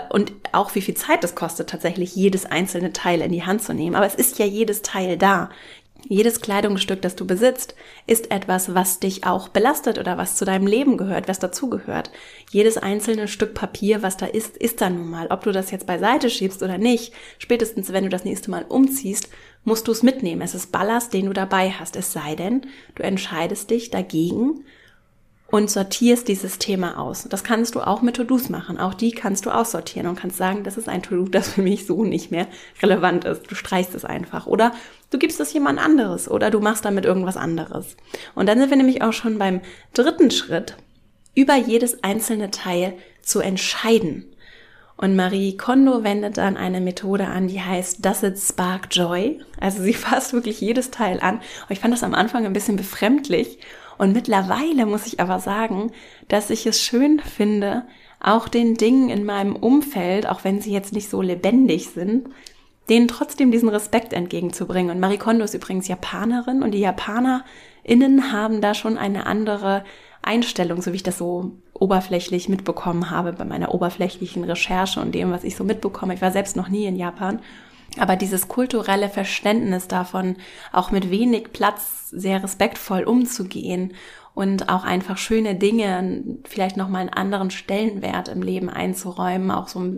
und 0.10 0.34
auch 0.54 0.74
wie 0.76 0.82
viel 0.82 0.96
Zeit 0.96 1.24
es 1.24 1.36
kostet, 1.36 1.70
tatsächlich 1.70 2.16
jedes 2.16 2.46
einzelne 2.46 2.94
Teil 2.94 3.22
in 3.22 3.32
die 3.32 3.44
Hand 3.44 3.62
zu 3.62 3.74
nehmen. 3.74 3.96
Aber 3.96 4.06
es 4.06 4.16
ist 4.16 4.40
ja 4.40 4.46
jedes 4.46 4.82
Teil 4.82 5.18
da. 5.18 5.50
Jedes 6.08 6.42
Kleidungsstück, 6.42 7.02
das 7.02 7.16
du 7.16 7.26
besitzt, 7.26 7.76
ist 8.08 8.32
etwas, 8.32 8.74
was 8.74 9.00
dich 9.00 9.26
auch 9.26 9.50
belastet 9.50 10.00
oder 10.00 10.18
was 10.18 10.36
zu 10.36 10.46
deinem 10.46 10.68
Leben 10.68 10.98
gehört, 10.98 11.28
was 11.28 11.40
dazugehört. 11.40 12.12
Jedes 12.50 12.78
einzelne 12.78 13.28
Stück 13.28 13.54
Papier, 13.54 14.02
was 14.02 14.18
da 14.18 14.26
ist, 14.26 14.58
ist 14.58 14.82
da 14.82 14.90
nun 14.90 15.10
mal. 15.10 15.28
Ob 15.30 15.44
du 15.44 15.52
das 15.52 15.72
jetzt 15.72 15.86
beiseite 15.86 16.30
schiebst 16.30 16.64
oder 16.64 16.78
nicht, 16.78 17.14
spätestens 17.38 17.94
wenn 17.94 18.04
du 18.04 18.10
das 18.10 18.26
nächste 18.26 18.52
Mal 18.52 18.66
umziehst, 18.68 19.30
musst 19.64 19.88
du 19.88 19.92
es 19.92 20.04
mitnehmen. 20.04 20.42
Es 20.42 20.56
ist 20.56 20.72
Ballast, 20.72 21.14
den 21.14 21.28
du 21.28 21.34
dabei 21.34 21.72
hast. 21.72 21.96
Es 21.96 22.12
sei 22.12 22.36
denn, 22.36 22.62
du 22.96 23.04
entscheidest 23.04 23.70
dich 23.70 23.92
dagegen 23.92 24.66
und 25.52 25.70
sortierst 25.70 26.30
dieses 26.30 26.58
Thema 26.58 26.98
aus. 26.98 27.28
Das 27.30 27.44
kannst 27.44 27.76
du 27.76 27.82
auch 27.82 28.02
mit 28.02 28.16
To-Dos 28.16 28.50
machen. 28.50 28.78
Auch 28.78 28.94
die 28.94 29.12
kannst 29.12 29.46
du 29.46 29.52
aussortieren 29.52 30.08
und 30.08 30.18
kannst 30.18 30.38
sagen, 30.38 30.64
das 30.64 30.78
ist 30.78 30.88
ein 30.88 31.04
To-Do, 31.04 31.26
das 31.26 31.50
für 31.50 31.62
mich 31.62 31.86
so 31.86 32.04
nicht 32.06 32.32
mehr 32.32 32.48
relevant 32.82 33.26
ist. 33.26 33.52
Du 33.52 33.56
streichst 33.56 33.94
es 33.94 34.06
einfach. 34.06 34.48
Oder 34.48 34.74
du 35.12 35.20
gibst 35.20 35.42
es 35.42 35.52
jemand 35.54 35.78
anderes 35.78 36.32
oder 36.32 36.50
du 36.50 36.62
machst 36.62 36.86
damit 36.86 37.06
irgendwas 37.06 37.36
anderes. 37.36 37.98
Und 38.34 38.48
dann 38.48 38.60
sind 38.60 38.70
wir 38.70 38.78
nämlich 38.78 39.02
auch 39.02 39.14
schon 39.14 39.38
beim 39.38 39.60
dritten 39.94 40.32
Schritt, 40.32 40.78
über 41.36 41.56
jedes 41.56 42.04
einzelne 42.04 42.50
Teil 42.50 42.94
zu 43.22 43.42
entscheiden. 43.42 44.26
Und 44.96 45.16
Marie 45.16 45.58
Kondo 45.58 46.04
wendet 46.04 46.38
dann 46.38 46.58
eine 46.58 46.80
Methode 46.80 47.28
an, 47.28 47.48
die 47.48 47.60
heißt 47.62 48.06
Does 48.06 48.24
it 48.24 48.38
spark 48.38 48.88
joy? 48.92 49.42
Also 49.60 49.82
sie 49.84 49.94
fasst 49.96 50.32
wirklich 50.32 50.62
jedes 50.62 50.92
Teil 50.92 51.20
an. 51.20 51.38
Und 51.38 51.72
ich 51.72 51.80
fand 51.80 51.94
das 51.94 52.04
am 52.04 52.14
Anfang 52.14 52.46
ein 52.46 52.54
bisschen 52.54 52.78
befremdlich 52.78 53.60
und 54.02 54.14
mittlerweile 54.14 54.88
muss 54.88 55.06
ich 55.06 55.20
aber 55.20 55.38
sagen, 55.38 55.92
dass 56.28 56.50
ich 56.50 56.66
es 56.66 56.82
schön 56.82 57.20
finde, 57.20 57.84
auch 58.20 58.48
den 58.48 58.74
Dingen 58.74 59.10
in 59.10 59.26
meinem 59.26 59.56
Umfeld, 59.56 60.26
auch 60.26 60.44
wenn 60.44 60.60
sie 60.60 60.74
jetzt 60.74 60.92
nicht 60.92 61.08
so 61.08 61.22
lebendig 61.22 61.90
sind, 61.90 62.28
denen 62.90 63.08
trotzdem 63.08 63.52
diesen 63.52 63.70
Respekt 63.70 64.12
entgegenzubringen. 64.14 64.90
Und 64.90 65.00
Marie 65.00 65.20
Kondo 65.20 65.44
ist 65.44 65.54
übrigens 65.54 65.88
Japanerin 65.88 66.64
und 66.64 66.72
die 66.72 66.80
JapanerInnen 66.80 68.32
haben 68.32 68.60
da 68.60 68.74
schon 68.74 68.98
eine 68.98 69.28
andere 69.28 69.84
Einstellung, 70.24 70.82
so 70.82 70.94
wie 70.94 70.96
ich 70.96 71.04
das 71.04 71.20
so 71.20 71.52
oberflächlich 71.76 72.50
mitbekommen 72.50 73.12
habe 73.12 73.34
bei 73.34 73.46
meiner 73.46 73.72
oberflächlichen 73.72 74.44
Recherche 74.46 75.00
und 75.00 75.14
dem, 75.14 75.30
was 75.30 75.44
ich 75.44 75.56
so 75.56 75.64
mitbekomme. 75.64 76.16
Ich 76.16 76.24
war 76.24 76.32
selbst 76.32 76.56
noch 76.56 76.70
nie 76.70 76.86
in 76.86 76.96
Japan. 76.96 77.40
Aber 78.00 78.16
dieses 78.16 78.48
kulturelle 78.48 79.10
Verständnis 79.10 79.88
davon, 79.88 80.38
auch 80.72 80.92
mit 80.92 81.12
wenig 81.12 81.52
Platz 81.52 82.10
sehr 82.10 82.42
respektvoll 82.42 83.04
umzugehen 83.04 83.94
und 84.34 84.70
auch 84.70 84.86
einfach 84.86 85.18
schöne 85.18 85.56
Dinge, 85.56 86.24
vielleicht 86.46 86.78
nochmal 86.78 87.02
einen 87.02 87.10
anderen 87.14 87.52
Stellenwert 87.52 88.30
im 88.30 88.42
Leben 88.42 88.70
einzuräumen, 88.70 89.52
auch 89.52 89.68
so 89.68 89.94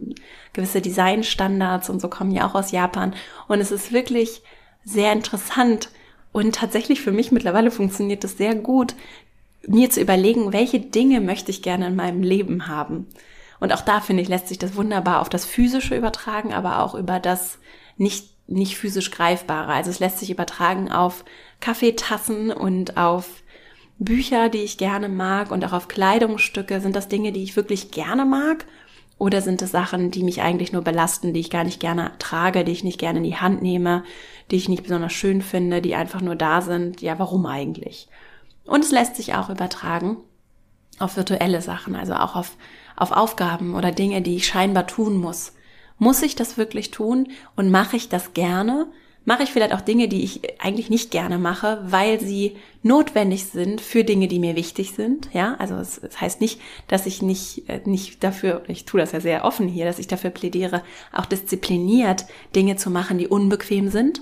gewisse 0.53 0.81
Designstandards 0.81 1.89
und 1.89 2.01
so 2.01 2.09
kommen 2.09 2.31
ja 2.31 2.47
auch 2.47 2.55
aus 2.55 2.71
Japan. 2.71 3.13
Und 3.47 3.59
es 3.59 3.71
ist 3.71 3.91
wirklich 3.91 4.41
sehr 4.83 5.13
interessant 5.13 5.89
und 6.31 6.55
tatsächlich 6.55 7.01
für 7.01 7.11
mich 7.11 7.31
mittlerweile 7.31 7.69
funktioniert 7.69 8.23
es 8.23 8.37
sehr 8.37 8.55
gut, 8.55 8.95
mir 9.67 9.89
zu 9.89 10.01
überlegen, 10.01 10.51
welche 10.51 10.79
Dinge 10.79 11.21
möchte 11.21 11.51
ich 11.51 11.61
gerne 11.61 11.87
in 11.87 11.95
meinem 11.95 12.23
Leben 12.23 12.67
haben. 12.67 13.07
Und 13.63 13.71
auch 13.71 13.79
da 13.79 14.01
finde 14.01 14.21
ich, 14.21 14.27
lässt 14.27 14.49
sich 14.49 14.59
das 14.59 14.75
wunderbar 14.75 15.21
auf 15.21 15.29
das 15.29 15.45
Physische 15.45 15.95
übertragen, 15.95 16.53
aber 16.53 16.79
auch 16.79 16.95
über 16.95 17.21
das 17.21 17.59
nicht, 17.95 18.27
nicht 18.45 18.75
physisch 18.75 19.09
greifbare. 19.09 19.71
Also 19.71 19.89
es 19.89 20.01
lässt 20.01 20.19
sich 20.19 20.31
übertragen 20.31 20.91
auf 20.91 21.23
Kaffeetassen 21.61 22.51
und 22.51 22.97
auf 22.97 23.41
Bücher, 23.99 24.49
die 24.49 24.63
ich 24.63 24.77
gerne 24.77 25.07
mag 25.07 25.49
und 25.49 25.63
auch 25.63 25.71
auf 25.71 25.87
Kleidungsstücke. 25.87 26.81
Sind 26.81 26.93
das 26.93 27.07
Dinge, 27.07 27.31
die 27.31 27.41
ich 27.41 27.55
wirklich 27.55 27.89
gerne 27.89 28.25
mag? 28.25 28.65
Oder 29.17 29.41
sind 29.41 29.61
es 29.61 29.71
Sachen, 29.71 30.11
die 30.11 30.23
mich 30.23 30.41
eigentlich 30.41 30.73
nur 30.73 30.81
belasten, 30.81 31.31
die 31.31 31.39
ich 31.39 31.49
gar 31.49 31.63
nicht 31.63 31.79
gerne 31.79 32.11
trage, 32.19 32.65
die 32.65 32.73
ich 32.73 32.83
nicht 32.83 32.99
gerne 32.99 33.19
in 33.19 33.23
die 33.23 33.37
Hand 33.37 33.61
nehme, 33.61 34.03
die 34.51 34.57
ich 34.57 34.67
nicht 34.67 34.83
besonders 34.83 35.13
schön 35.13 35.41
finde, 35.41 35.81
die 35.81 35.95
einfach 35.95 36.19
nur 36.19 36.35
da 36.35 36.59
sind? 36.59 37.01
Ja, 37.01 37.17
warum 37.17 37.45
eigentlich? 37.45 38.09
Und 38.65 38.83
es 38.83 38.91
lässt 38.91 39.15
sich 39.15 39.35
auch 39.35 39.49
übertragen 39.49 40.17
auf 40.99 41.15
virtuelle 41.17 41.61
Sachen, 41.61 41.95
also 41.95 42.13
auch 42.13 42.35
auf, 42.35 42.57
auf 42.95 43.11
Aufgaben 43.11 43.75
oder 43.75 43.91
Dinge, 43.91 44.21
die 44.21 44.35
ich 44.35 44.47
scheinbar 44.47 44.87
tun 44.87 45.17
muss. 45.17 45.53
Muss 45.97 46.21
ich 46.21 46.35
das 46.35 46.57
wirklich 46.57 46.91
tun 46.91 47.29
und 47.55 47.71
mache 47.71 47.95
ich 47.95 48.09
das 48.09 48.33
gerne? 48.33 48.87
Mache 49.25 49.43
ich 49.43 49.51
vielleicht 49.51 49.73
auch 49.73 49.81
Dinge, 49.81 50.09
die 50.09 50.23
ich 50.23 50.41
eigentlich 50.61 50.89
nicht 50.89 51.09
gerne 51.09 51.37
mache, 51.37 51.81
weil 51.85 52.19
sie 52.19 52.57
notwendig 52.81 53.45
sind 53.45 53.79
für 53.79 54.03
Dinge, 54.03 54.27
die 54.27 54.39
mir 54.39 54.57
wichtig 54.57 54.91
sind. 54.91 55.29
Ja, 55.31 55.55
also 55.59 55.75
es, 55.75 55.97
es 55.97 56.19
heißt 56.19 56.41
nicht, 56.41 56.59
dass 56.89 57.05
ich 57.05 57.21
nicht, 57.21 57.69
äh, 57.69 57.79
nicht 57.85 58.21
dafür, 58.21 58.63
ich 58.67 58.83
tue 58.83 58.99
das 58.99 59.13
ja 59.13 59.21
sehr 59.21 59.45
offen 59.45 59.69
hier, 59.69 59.85
dass 59.85 59.99
ich 59.99 60.07
dafür 60.07 60.29
plädiere, 60.29 60.83
auch 61.13 61.25
diszipliniert 61.25 62.25
Dinge 62.53 62.75
zu 62.75 62.89
machen, 62.89 63.17
die 63.17 63.27
unbequem 63.27 63.89
sind 63.89 64.21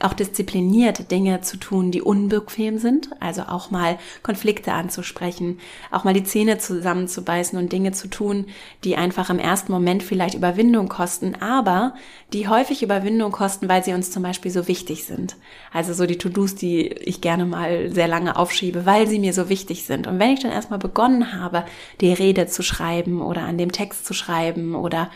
auch 0.00 0.12
diszipliniert 0.12 1.10
Dinge 1.10 1.40
zu 1.40 1.56
tun, 1.56 1.90
die 1.90 2.02
unbequem 2.02 2.78
sind, 2.78 3.10
also 3.20 3.42
auch 3.42 3.70
mal 3.70 3.98
Konflikte 4.22 4.72
anzusprechen, 4.72 5.58
auch 5.90 6.04
mal 6.04 6.14
die 6.14 6.24
Zähne 6.24 6.58
zusammenzubeißen 6.58 7.58
und 7.58 7.72
Dinge 7.72 7.92
zu 7.92 8.08
tun, 8.08 8.46
die 8.84 8.96
einfach 8.96 9.30
im 9.30 9.38
ersten 9.38 9.72
Moment 9.72 10.02
vielleicht 10.02 10.34
Überwindung 10.34 10.88
kosten, 10.88 11.34
aber 11.40 11.94
die 12.32 12.48
häufig 12.48 12.82
Überwindung 12.82 13.32
kosten, 13.32 13.68
weil 13.68 13.82
sie 13.82 13.94
uns 13.94 14.10
zum 14.10 14.22
Beispiel 14.22 14.50
so 14.50 14.68
wichtig 14.68 15.04
sind. 15.04 15.36
Also 15.72 15.94
so 15.94 16.06
die 16.06 16.18
To-Dos, 16.18 16.54
die 16.54 16.88
ich 16.88 17.20
gerne 17.20 17.46
mal 17.46 17.90
sehr 17.92 18.08
lange 18.08 18.36
aufschiebe, 18.36 18.86
weil 18.86 19.06
sie 19.06 19.18
mir 19.18 19.32
so 19.32 19.48
wichtig 19.48 19.84
sind. 19.84 20.06
Und 20.06 20.18
wenn 20.18 20.32
ich 20.32 20.40
dann 20.40 20.52
erstmal 20.52 20.78
begonnen 20.78 21.32
habe, 21.32 21.64
die 22.00 22.12
Rede 22.12 22.46
zu 22.46 22.62
schreiben 22.62 23.20
oder 23.22 23.42
an 23.42 23.58
dem 23.58 23.72
Text 23.72 24.06
zu 24.06 24.14
schreiben 24.14 24.74
oder 24.74 25.10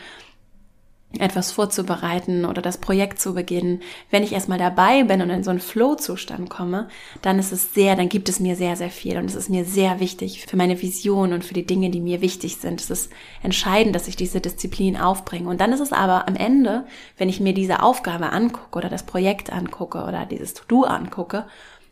etwas 1.19 1.51
vorzubereiten 1.51 2.43
oder 2.45 2.61
das 2.61 2.79
Projekt 2.79 3.19
zu 3.19 3.35
beginnen, 3.35 3.81
wenn 4.09 4.23
ich 4.23 4.33
erstmal 4.33 4.57
dabei 4.57 5.03
bin 5.03 5.21
und 5.21 5.29
in 5.29 5.43
so 5.43 5.51
einen 5.51 5.59
Flow-Zustand 5.59 6.49
komme, 6.49 6.87
dann 7.21 7.37
ist 7.37 7.51
es 7.51 7.73
sehr, 7.73 7.95
dann 7.95 8.09
gibt 8.09 8.29
es 8.29 8.39
mir 8.39 8.55
sehr, 8.55 8.75
sehr 8.75 8.89
viel 8.89 9.17
und 9.17 9.25
es 9.25 9.35
ist 9.35 9.49
mir 9.49 9.63
sehr 9.63 9.99
wichtig 9.99 10.45
für 10.47 10.57
meine 10.57 10.81
Vision 10.81 11.33
und 11.33 11.45
für 11.45 11.53
die 11.53 11.67
Dinge, 11.67 11.91
die 11.91 12.01
mir 12.01 12.21
wichtig 12.21 12.57
sind. 12.57 12.81
Es 12.81 12.89
ist 12.89 13.11
entscheidend, 13.43 13.95
dass 13.95 14.07
ich 14.07 14.15
diese 14.15 14.41
Disziplin 14.41 14.97
aufbringe. 14.97 15.49
Und 15.49 15.61
dann 15.61 15.71
ist 15.71 15.81
es 15.81 15.93
aber 15.93 16.27
am 16.27 16.35
Ende, 16.35 16.85
wenn 17.17 17.29
ich 17.29 17.39
mir 17.39 17.53
diese 17.53 17.83
Aufgabe 17.83 18.31
angucke 18.31 18.77
oder 18.77 18.89
das 18.89 19.03
Projekt 19.03 19.53
angucke 19.53 20.03
oder 20.05 20.25
dieses 20.25 20.55
To-Do 20.55 20.83
angucke, 20.83 21.45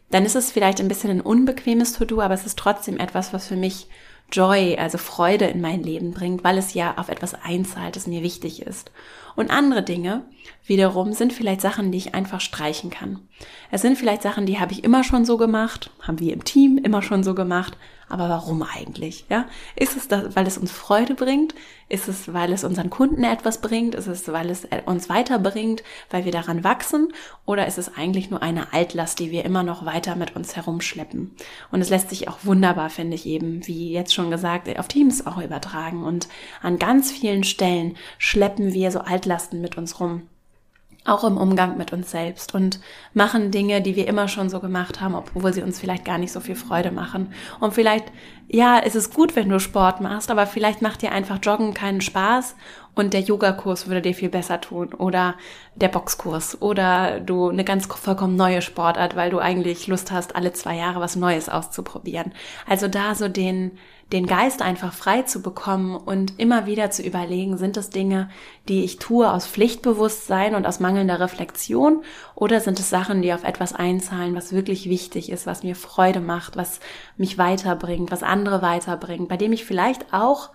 dann 0.10 0.26
ist 0.26 0.36
es 0.36 0.52
vielleicht 0.52 0.80
ein 0.80 0.88
bisschen 0.88 1.12
ein 1.12 1.22
unbequemes 1.22 1.94
To-Do, 1.94 2.22
aber 2.22 2.34
es 2.34 2.46
ist 2.46 2.58
trotzdem 2.58 2.98
etwas, 2.98 3.34
was 3.34 3.48
für 3.48 3.56
mich 3.56 3.88
Joy, 4.32 4.78
also 4.78 4.98
Freude 4.98 5.46
in 5.46 5.62
mein 5.62 5.84
Leben 5.84 6.12
bringt, 6.12 6.44
weil 6.44 6.58
es 6.58 6.74
ja 6.74 6.98
auf 6.98 7.10
etwas 7.10 7.34
einzahlt, 7.34 7.96
das 7.96 8.08
mir 8.08 8.24
wichtig 8.24 8.62
ist. 8.62 8.92
Und 9.36 9.52
andere 9.52 9.84
Dinge 9.84 10.24
wiederum 10.66 11.14
sind 11.14 11.34
vielleicht 11.34 11.62
Sachen, 11.62 11.92
die 11.92 11.98
ich 11.98 12.16
einfach 12.16 12.42
streichen 12.42 12.90
kann. 12.90 13.20
Es 13.72 13.82
sind 13.82 13.98
vielleicht 13.98 14.22
Sachen, 14.22 14.46
die 14.46 14.60
habe 14.60 14.72
ich 14.72 14.84
immer 14.84 15.04
schon 15.04 15.26
so 15.26 15.38
gemacht, 15.38 15.90
haben 16.02 16.20
wir 16.20 16.34
im 16.34 16.44
Team 16.44 16.78
immer 16.78 17.02
schon 17.02 17.24
so 17.24 17.34
gemacht, 17.36 17.78
aber 18.12 18.28
warum 18.28 18.62
eigentlich? 18.62 19.26
Ja, 19.30 19.46
ist 19.78 19.96
es 19.96 20.10
das, 20.10 20.36
weil 20.36 20.46
es 20.46 20.58
uns 20.58 20.72
Freude 20.72 21.16
bringt? 21.16 21.56
Ist 21.88 22.10
es, 22.10 22.34
weil 22.34 22.52
es 22.52 22.66
unseren 22.66 22.90
Kunden 22.90 23.24
etwas 23.24 23.62
bringt? 23.62 23.96
Ist 23.96 24.08
es, 24.08 24.28
weil 24.30 24.50
es 24.50 24.68
uns 24.86 25.08
weiterbringt, 25.08 25.84
weil 26.10 26.26
wir 26.26 26.32
daran 26.34 26.64
wachsen? 26.64 27.14
Oder 27.46 27.68
ist 27.68 27.78
es 27.78 27.96
eigentlich 27.96 28.30
nur 28.30 28.42
eine 28.42 28.74
Altlast, 28.74 29.20
die 29.20 29.32
wir 29.32 29.46
immer 29.46 29.64
noch 29.64 29.86
weiter 29.86 30.16
mit 30.16 30.36
uns 30.36 30.58
herumschleppen? 30.58 31.32
Und 31.72 31.82
es 31.82 31.90
lässt 31.90 32.10
sich 32.10 32.28
auch 32.28 32.40
wunderbar, 32.44 32.90
finde 32.90 33.16
ich 33.16 33.26
eben, 33.26 33.66
wie 33.66 33.92
jetzt 33.94 34.14
schon 34.14 34.30
gesagt, 34.30 34.78
auf 34.78 34.90
Teams 34.90 35.26
auch 35.26 35.42
übertragen. 35.42 36.04
Und 36.04 36.28
an 36.62 36.80
ganz 36.80 37.14
vielen 37.14 37.46
Stellen 37.46 37.96
schleppen 38.18 38.74
wir 38.74 38.92
so 38.92 39.00
Altlasten 39.22 39.62
mit 39.62 39.78
uns 39.78 40.00
rum 40.00 40.24
auch 41.04 41.24
im 41.24 41.38
Umgang 41.38 41.78
mit 41.78 41.94
uns 41.94 42.12
selbst 42.12 42.54
und 42.54 42.80
machen 43.14 43.50
Dinge, 43.50 43.82
die 43.82 43.96
wir 43.96 44.08
immer 44.08 44.28
schon 44.28 44.50
so 44.50 44.60
gemacht 44.60 45.02
haben, 45.02 45.16
obwohl 45.16 45.52
sie 45.52 45.64
uns 45.64 45.80
vielleicht 45.80 46.06
gar 46.06 46.20
nicht 46.20 46.32
so 46.32 46.40
viel 46.40 46.56
Freude 46.56 46.92
machen. 46.92 47.34
Und 47.60 47.74
vielleicht, 47.74 48.06
ja, 48.48 48.78
ist 48.78 48.96
es 48.96 49.12
gut, 49.12 49.36
wenn 49.36 49.50
du 49.50 49.60
Sport 49.60 50.02
machst, 50.02 50.30
aber 50.30 50.46
vielleicht 50.46 50.82
macht 50.82 51.02
dir 51.02 51.12
einfach 51.12 51.40
Joggen 51.42 51.74
keinen 51.74 52.02
Spaß 52.02 52.56
und 52.94 53.14
der 53.14 53.22
Yogakurs 53.22 53.88
würde 53.88 54.02
dir 54.02 54.14
viel 54.14 54.30
besser 54.30 54.60
tun. 54.60 54.94
Oder 54.94 55.36
der 55.76 55.88
Boxkurs. 55.88 56.62
Oder 56.62 57.22
du 57.22 57.50
eine 57.50 57.64
ganz 57.64 57.86
vollkommen 57.86 58.36
neue 58.36 58.62
Sportart, 58.62 59.16
weil 59.16 59.30
du 59.30 59.40
eigentlich 59.40 59.88
Lust 59.88 60.12
hast, 60.12 60.36
alle 60.36 60.52
zwei 60.52 60.76
Jahre 60.76 61.00
was 61.00 61.16
Neues 61.16 61.48
auszuprobieren. 61.48 62.34
Also 62.68 62.90
da 62.90 63.16
so 63.16 63.30
den, 63.30 63.72
den 64.12 64.28
Geist 64.28 64.62
einfach 64.62 64.94
frei 64.94 65.22
zu 65.22 65.42
bekommen 65.42 65.96
und 65.96 66.38
immer 66.38 66.66
wieder 66.66 66.92
zu 66.92 67.02
überlegen, 67.02 67.58
sind 67.58 67.78
es 67.78 67.92
Dinge, 67.92 68.30
die 68.68 68.84
ich 68.84 69.00
tue 69.00 69.32
aus 69.32 69.48
Pflichtbewusstsein 69.48 70.54
und 70.54 70.68
aus 70.68 70.82
mangelnder 70.82 71.22
Reflexion? 71.22 72.04
Oder 72.36 72.60
sind 72.60 72.78
es 72.78 72.90
Sachen, 72.90 73.22
die 73.22 73.32
auf 73.32 73.46
etwas 73.46 73.74
einzahlen, 73.74 74.36
was 74.36 74.52
wirklich 74.52 74.90
wichtig 74.90 75.32
ist, 75.32 75.48
was 75.48 75.64
mir 75.64 75.78
Freude 75.78 76.20
macht, 76.20 76.58
was 76.58 76.82
mich 77.16 77.38
weiterbringt, 77.38 78.12
was 78.12 78.22
andere 78.22 78.62
weiterbringt, 78.62 79.30
bei 79.30 79.38
dem 79.38 79.54
ich 79.54 79.64
vielleicht 79.64 80.14
auch 80.14 80.50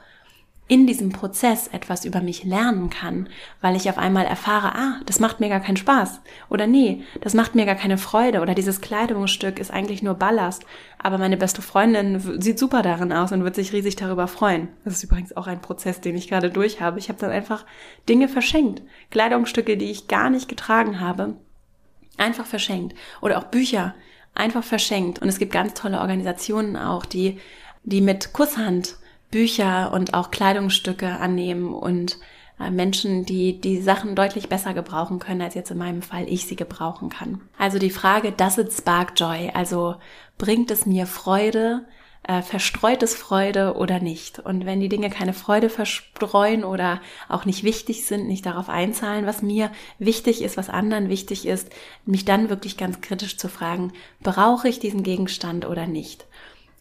in 0.68 0.87
diesem 0.87 1.11
Prozess 1.11 1.68
etwas 1.68 2.04
über 2.04 2.20
mich 2.20 2.42
lernen 2.42 2.90
kann, 2.90 3.28
weil 3.61 3.76
ich 3.76 3.88
auf 3.88 3.99
einmal 3.99 4.25
erfahre, 4.26 4.75
ah, 4.75 5.00
das 5.06 5.20
macht 5.20 5.38
mir 5.38 5.49
gar 5.49 5.61
keinen 5.61 5.76
Spaß. 5.76 6.20
Oder 6.49 6.66
nee, 6.66 7.04
das 7.20 7.35
macht 7.35 7.54
mir 7.54 7.66
gar 7.66 7.76
keine 7.76 7.99
Freude. 7.99 8.40
Oder 8.40 8.54
dieses 8.54 8.80
Kleidungsstück 8.80 9.61
ist 9.61 9.70
eigentlich 9.70 10.02
nur 10.02 10.14
Ballast, 10.14 10.66
aber 10.99 11.18
meine 11.18 11.37
beste 11.37 11.62
Freundin 11.62 12.42
sieht 12.42 12.58
super 12.58 12.82
darin 12.82 13.12
aus 13.12 13.30
und 13.30 13.44
wird 13.44 13.54
sich 13.54 13.73
riesig 13.73 13.94
darüber 13.94 14.26
freuen. 14.26 14.68
Das 14.85 14.94
ist 14.94 15.04
übrigens 15.04 15.37
auch 15.37 15.46
ein 15.46 15.61
Prozess, 15.61 16.00
den 16.00 16.16
ich 16.16 16.28
gerade 16.28 16.50
durch 16.50 16.80
habe. 16.80 16.99
Ich 16.99 17.08
habe 17.08 17.20
dann 17.20 17.30
einfach 17.30 17.64
Dinge 18.08 18.28
verschenkt, 18.28 18.82
Kleidungsstücke, 19.11 19.76
die 19.76 19.90
ich 19.90 20.08
gar 20.08 20.30
nicht 20.30 20.49
getragen 20.49 20.99
habe, 20.99 21.35
einfach 22.16 22.46
verschenkt. 22.46 22.96
Oder 23.20 23.38
auch 23.38 23.44
Bücher 23.44 23.94
einfach 24.35 24.64
verschenkt. 24.64 25.20
Und 25.23 25.28
es 25.28 25.38
gibt 25.38 25.52
ganz 25.52 25.75
tolle 25.75 26.00
Organisationen 26.00 26.76
auch, 26.76 27.07
die 27.07 27.38
die 27.87 28.00
mit 28.00 28.33
Kusshand 28.33 28.96
Bücher 29.31 29.93
und 29.93 30.15
auch 30.15 30.31
Kleidungsstücke 30.31 31.09
annehmen 31.09 31.75
und 31.75 32.19
äh, 32.59 32.71
Menschen, 32.71 33.25
die 33.25 33.61
die 33.61 33.81
Sachen 33.81 34.15
deutlich 34.15 34.49
besser 34.49 34.75
gebrauchen 34.75 35.19
können, 35.19 35.43
als 35.43 35.55
jetzt 35.55 35.71
in 35.71 35.79
meinem 35.79 36.03
Fall 36.03 36.27
ich 36.29 36.47
sie 36.47 36.57
gebrauchen 36.57 37.11
kann. 37.11 37.41
Also 37.59 37.79
die 37.79 37.91
Frage, 37.91 38.33
does 38.33 38.59
it 38.59 38.73
spark 38.73 39.12
joy? 39.17 39.51
Also 39.55 39.97
bringt 40.39 40.71
es 40.71 40.87
mir 40.87 41.07
Freude? 41.07 41.85
Äh, 42.29 42.43
verstreut 42.43 43.05
es 43.05 43.15
Freude 43.15 43.75
oder 43.75 44.01
nicht? 44.01 44.41
Und 44.41 44.67
wenn 44.67 44.81
die 44.81 44.89
Dinge 44.89 45.11
keine 45.11 45.33
Freude 45.33 45.69
verstreuen 45.69 46.65
oder 46.65 47.01
auch 47.29 47.45
nicht 47.45 47.62
wichtig 47.62 48.05
sind, 48.05 48.27
nicht 48.27 48.47
darauf 48.47 48.69
einzahlen, 48.69 49.27
was 49.27 49.43
mir 49.43 49.71
wichtig 50.01 50.43
ist, 50.43 50.57
was 50.57 50.69
anderen 50.69 51.09
wichtig 51.09 51.47
ist, 51.47 51.71
mich 52.05 52.25
dann 52.25 52.49
wirklich 52.49 52.77
ganz 52.77 53.01
kritisch 53.01 53.37
zu 53.37 53.49
fragen, 53.49 53.93
brauche 54.23 54.69
ich 54.69 54.81
diesen 54.81 55.05
Gegenstand 55.05 55.67
oder 55.67 55.87
nicht? 55.87 56.27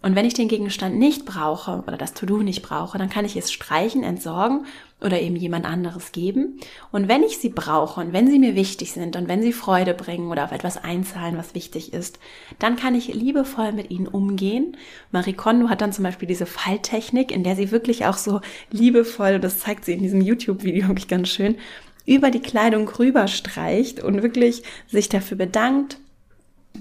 Und 0.02 0.16
wenn 0.16 0.26
ich 0.26 0.36
den 0.36 0.48
Gegenstand 0.48 0.98
nicht 0.98 1.26
brauche 1.26 1.84
oder 1.88 1.98
das 1.98 2.14
To-Do 2.14 2.44
nicht 2.44 2.62
brauche, 2.62 2.98
dann 3.00 3.10
kann 3.10 3.26
ich 3.26 3.36
es 3.36 3.52
streichen, 3.52 4.04
entsorgen 4.04 4.68
oder 5.02 5.20
eben 5.20 5.36
jemand 5.36 5.66
anderes 5.66 6.12
geben. 6.12 6.60
Und 6.92 7.08
wenn 7.08 7.24
ich 7.24 7.40
sie 7.40 7.50
brauche 7.50 8.02
und 8.02 8.14
wenn 8.14 8.30
sie 8.30 8.38
mir 8.38 8.56
wichtig 8.56 8.92
sind 8.92 9.16
und 9.16 9.28
wenn 9.28 9.42
sie 9.42 9.52
Freude 9.52 9.94
bringen 9.94 10.30
oder 10.30 10.44
auf 10.44 10.52
etwas 10.52 10.78
einzahlen, 10.78 11.38
was 11.38 11.56
wichtig 11.56 11.92
ist, 11.92 12.20
dann 12.60 12.76
kann 12.76 12.94
ich 12.94 13.14
liebevoll 13.14 13.72
mit 13.72 13.90
ihnen 13.90 14.08
umgehen. 14.08 14.78
Marie 15.12 15.34
Kondo 15.34 15.70
hat 15.70 15.82
dann 15.82 15.92
zum 15.92 16.04
Beispiel 16.04 16.28
diese 16.28 16.46
Falltechnik, 16.46 17.32
in 17.32 17.44
der 17.44 17.56
sie 17.56 17.72
wirklich 17.72 18.06
auch 18.06 18.18
so 18.18 18.42
liebevoll, 18.72 19.36
und 19.36 19.44
das 19.44 19.60
zeigt 19.60 19.86
sie 19.86 19.94
in 19.94 20.04
diesem 20.04 20.22
YouTube-Video 20.22 20.88
wirklich 20.88 21.08
ganz 21.08 21.30
schön, 21.30 21.58
über 22.06 22.30
die 22.30 22.42
Kleidung 22.42 22.88
rüberstreicht 22.88 24.04
und 24.04 24.22
wirklich 24.22 24.62
sich 24.88 25.10
dafür 25.10 25.38
bedankt, 25.38 25.98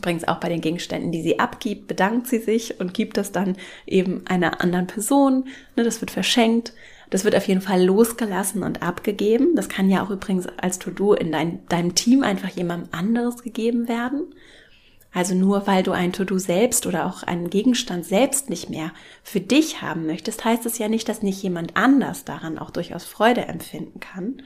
Übrigens 0.05 0.29
auch 0.29 0.37
bei 0.37 0.51
den 0.51 0.61
Gegenständen, 0.61 1.13
die 1.13 1.23
sie 1.23 1.39
abgibt, 1.39 1.87
bedankt 1.87 2.27
sie 2.27 2.39
sich 2.39 2.79
und 2.79 2.93
gibt 2.93 3.17
das 3.17 3.33
dann 3.33 3.57
eben 3.87 4.21
einer 4.27 4.61
anderen 4.61 4.87
Person. 4.87 5.47
Ne, 5.77 5.83
das 5.83 6.03
wird 6.03 6.11
verschenkt. 6.11 6.75
Das 7.09 7.25
wird 7.25 7.35
auf 7.35 7.49
jeden 7.49 7.63
Fall 7.63 7.83
losgelassen 7.83 8.65
und 8.65 8.83
abgegeben. 8.83 9.57
Das 9.57 9.71
kann 9.71 9.89
ja 9.89 10.05
auch 10.05 10.11
übrigens 10.11 10.47
als 10.59 10.79
To-Do 10.79 11.15
in 11.15 11.33
dein, 11.33 11.67
deinem 11.69 11.95
Team 11.95 12.23
einfach 12.23 12.51
jemandem 12.51 12.91
anderes 12.93 13.43
gegeben 13.43 13.89
werden. 13.89 14.27
Also 15.11 15.35
nur 15.35 15.67
weil 15.67 15.83
du 15.83 15.93
ein 15.93 16.13
To-Do 16.13 16.37
selbst 16.37 16.87
oder 16.87 17.07
auch 17.07 17.23
einen 17.23 17.49
Gegenstand 17.49 18.05
selbst 18.05 18.51
nicht 18.51 18.69
mehr 18.69 18.93
für 19.23 19.41
dich 19.41 19.81
haben 19.81 20.05
möchtest, 20.05 20.45
heißt 20.45 20.67
es 20.67 20.77
ja 20.77 20.89
nicht, 20.89 21.09
dass 21.09 21.23
nicht 21.23 21.43
jemand 21.43 21.79
anders 21.79 22.27
daran 22.27 22.59
auch 22.59 22.71
durchaus 22.71 23.05
Freude 23.05 23.47
empfinden 23.47 24.01
kann. 24.01 24.43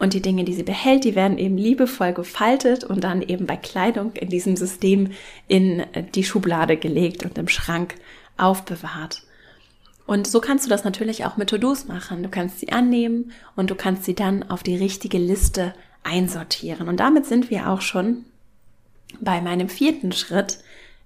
Und 0.00 0.14
die 0.14 0.22
Dinge, 0.22 0.44
die 0.44 0.54
sie 0.54 0.62
behält, 0.62 1.04
die 1.04 1.14
werden 1.14 1.36
eben 1.36 1.58
liebevoll 1.58 2.14
gefaltet 2.14 2.84
und 2.84 3.04
dann 3.04 3.20
eben 3.20 3.46
bei 3.46 3.56
Kleidung 3.56 4.12
in 4.14 4.30
diesem 4.30 4.56
System 4.56 5.10
in 5.46 5.84
die 6.14 6.24
Schublade 6.24 6.78
gelegt 6.78 7.24
und 7.24 7.36
im 7.36 7.48
Schrank 7.48 7.94
aufbewahrt. 8.38 9.22
Und 10.06 10.26
so 10.26 10.40
kannst 10.40 10.64
du 10.64 10.70
das 10.70 10.84
natürlich 10.84 11.26
auch 11.26 11.36
mit 11.36 11.50
To-Dos 11.50 11.86
machen. 11.86 12.22
Du 12.22 12.30
kannst 12.30 12.60
sie 12.60 12.72
annehmen 12.72 13.30
und 13.56 13.70
du 13.70 13.74
kannst 13.74 14.04
sie 14.04 14.14
dann 14.14 14.42
auf 14.42 14.62
die 14.62 14.74
richtige 14.74 15.18
Liste 15.18 15.74
einsortieren. 16.02 16.88
Und 16.88 16.98
damit 16.98 17.26
sind 17.26 17.50
wir 17.50 17.68
auch 17.68 17.82
schon 17.82 18.24
bei 19.20 19.42
meinem 19.42 19.68
vierten 19.68 20.12
Schritt, 20.12 20.60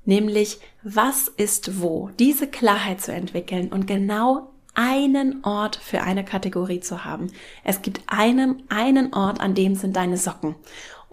nämlich 0.04 0.58
was 0.84 1.28
ist 1.28 1.82
wo? 1.82 2.10
Diese 2.20 2.46
Klarheit 2.46 3.00
zu 3.00 3.12
entwickeln 3.12 3.72
und 3.72 3.86
genau 3.86 4.53
einen 4.74 5.44
Ort 5.44 5.76
für 5.76 6.02
eine 6.02 6.24
Kategorie 6.24 6.80
zu 6.80 7.04
haben. 7.04 7.28
Es 7.62 7.82
gibt 7.82 8.02
einen, 8.06 8.64
einen 8.68 9.14
Ort, 9.14 9.40
an 9.40 9.54
dem 9.54 9.74
sind 9.74 9.96
deine 9.96 10.16
Socken. 10.16 10.56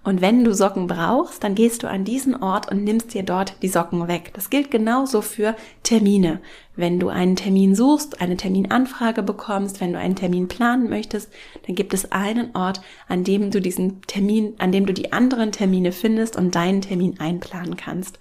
Und 0.03 0.19
wenn 0.19 0.43
du 0.43 0.53
Socken 0.55 0.87
brauchst, 0.87 1.43
dann 1.43 1.53
gehst 1.53 1.83
du 1.83 1.87
an 1.87 2.05
diesen 2.05 2.41
Ort 2.41 2.71
und 2.71 2.83
nimmst 2.83 3.13
dir 3.13 3.21
dort 3.21 3.61
die 3.61 3.67
Socken 3.67 4.07
weg. 4.07 4.31
Das 4.33 4.49
gilt 4.49 4.71
genauso 4.71 5.21
für 5.21 5.55
Termine. 5.83 6.39
Wenn 6.75 6.99
du 6.99 7.09
einen 7.09 7.35
Termin 7.35 7.75
suchst, 7.75 8.19
eine 8.19 8.35
Terminanfrage 8.35 9.21
bekommst, 9.21 9.79
wenn 9.79 9.93
du 9.93 9.99
einen 9.99 10.15
Termin 10.15 10.47
planen 10.47 10.89
möchtest, 10.89 11.29
dann 11.67 11.75
gibt 11.75 11.93
es 11.93 12.11
einen 12.11 12.55
Ort, 12.55 12.81
an 13.07 13.23
dem 13.23 13.51
du 13.51 13.61
diesen 13.61 14.01
Termin, 14.07 14.55
an 14.57 14.71
dem 14.71 14.87
du 14.87 14.93
die 14.93 15.13
anderen 15.13 15.51
Termine 15.51 15.91
findest 15.91 16.35
und 16.35 16.55
deinen 16.55 16.81
Termin 16.81 17.19
einplanen 17.19 17.77
kannst. 17.77 18.17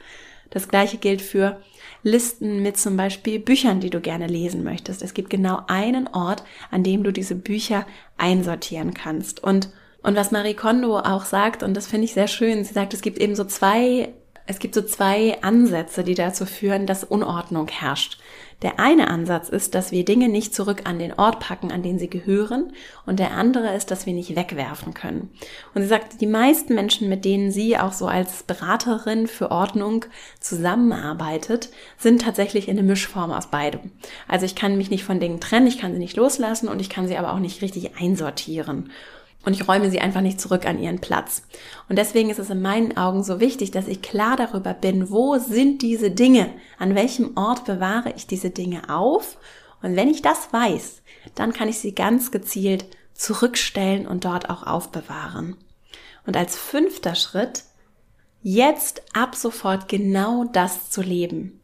Das 0.50 0.68
gleiche 0.68 0.98
gilt 0.98 1.22
für 1.22 1.62
Listen 2.02 2.62
mit 2.62 2.76
zum 2.76 2.96
Beispiel 2.96 3.38
Büchern, 3.38 3.80
die 3.80 3.90
du 3.90 4.00
gerne 4.00 4.26
lesen 4.26 4.64
möchtest. 4.64 5.02
Es 5.02 5.14
gibt 5.14 5.30
genau 5.30 5.62
einen 5.66 6.08
Ort, 6.08 6.44
an 6.70 6.82
dem 6.82 7.02
du 7.02 7.12
diese 7.12 7.34
Bücher 7.34 7.86
einsortieren 8.16 8.94
kannst. 8.94 9.42
Und, 9.42 9.70
und 10.02 10.16
was 10.16 10.30
Marie 10.30 10.54
Kondo 10.54 10.98
auch 10.98 11.24
sagt, 11.24 11.62
und 11.62 11.74
das 11.74 11.86
finde 11.86 12.06
ich 12.06 12.14
sehr 12.14 12.28
schön, 12.28 12.64
sie 12.64 12.72
sagt, 12.72 12.94
es 12.94 13.02
gibt 13.02 13.18
eben 13.18 13.34
so 13.34 13.44
zwei 13.44 14.12
es 14.50 14.58
gibt 14.58 14.74
so 14.74 14.82
zwei 14.82 15.40
Ansätze, 15.42 16.02
die 16.02 16.16
dazu 16.16 16.44
führen, 16.44 16.84
dass 16.84 17.04
Unordnung 17.04 17.68
herrscht. 17.68 18.18
Der 18.62 18.78
eine 18.78 19.08
Ansatz 19.08 19.48
ist, 19.48 19.74
dass 19.74 19.90
wir 19.90 20.04
Dinge 20.04 20.28
nicht 20.28 20.54
zurück 20.54 20.82
an 20.84 20.98
den 20.98 21.14
Ort 21.14 21.40
packen, 21.40 21.72
an 21.72 21.82
den 21.82 21.98
sie 21.98 22.10
gehören. 22.10 22.72
Und 23.06 23.18
der 23.18 23.32
andere 23.32 23.74
ist, 23.74 23.90
dass 23.90 24.04
wir 24.04 24.12
nicht 24.12 24.36
wegwerfen 24.36 24.92
können. 24.92 25.30
Und 25.74 25.82
sie 25.82 25.88
sagt, 25.88 26.20
die 26.20 26.26
meisten 26.26 26.74
Menschen, 26.74 27.08
mit 27.08 27.24
denen 27.24 27.50
sie 27.50 27.78
auch 27.78 27.92
so 27.92 28.06
als 28.06 28.42
Beraterin 28.42 29.26
für 29.26 29.50
Ordnung 29.50 30.04
zusammenarbeitet, 30.40 31.70
sind 31.96 32.22
tatsächlich 32.22 32.68
in 32.68 32.78
eine 32.78 32.86
Mischform 32.86 33.32
aus 33.32 33.46
beidem. 33.46 33.92
Also 34.28 34.44
ich 34.44 34.54
kann 34.54 34.76
mich 34.76 34.90
nicht 34.90 35.04
von 35.04 35.20
Dingen 35.20 35.40
trennen, 35.40 35.66
ich 35.66 35.78
kann 35.78 35.92
sie 35.92 35.98
nicht 35.98 36.16
loslassen 36.16 36.68
und 36.68 36.80
ich 36.80 36.90
kann 36.90 37.08
sie 37.08 37.16
aber 37.16 37.32
auch 37.32 37.38
nicht 37.38 37.62
richtig 37.62 37.96
einsortieren. 37.96 38.90
Und 39.44 39.54
ich 39.54 39.66
räume 39.66 39.90
sie 39.90 40.00
einfach 40.00 40.20
nicht 40.20 40.40
zurück 40.40 40.66
an 40.66 40.78
ihren 40.78 41.00
Platz. 41.00 41.42
Und 41.88 41.96
deswegen 41.96 42.30
ist 42.30 42.38
es 42.38 42.50
in 42.50 42.60
meinen 42.60 42.96
Augen 42.96 43.24
so 43.24 43.40
wichtig, 43.40 43.70
dass 43.70 43.88
ich 43.88 44.02
klar 44.02 44.36
darüber 44.36 44.74
bin, 44.74 45.10
wo 45.10 45.38
sind 45.38 45.82
diese 45.82 46.10
Dinge, 46.10 46.50
an 46.78 46.94
welchem 46.94 47.36
Ort 47.36 47.64
bewahre 47.64 48.12
ich 48.16 48.26
diese 48.26 48.50
Dinge 48.50 48.90
auf. 48.90 49.38
Und 49.82 49.96
wenn 49.96 50.10
ich 50.10 50.20
das 50.20 50.52
weiß, 50.52 51.02
dann 51.34 51.52
kann 51.52 51.68
ich 51.68 51.78
sie 51.78 51.94
ganz 51.94 52.30
gezielt 52.30 52.84
zurückstellen 53.14 54.06
und 54.06 54.24
dort 54.24 54.50
auch 54.50 54.66
aufbewahren. 54.66 55.56
Und 56.26 56.36
als 56.36 56.56
fünfter 56.56 57.14
Schritt, 57.14 57.64
jetzt 58.42 59.02
ab 59.14 59.34
sofort 59.34 59.88
genau 59.88 60.44
das 60.44 60.90
zu 60.90 61.02
leben. 61.02 61.60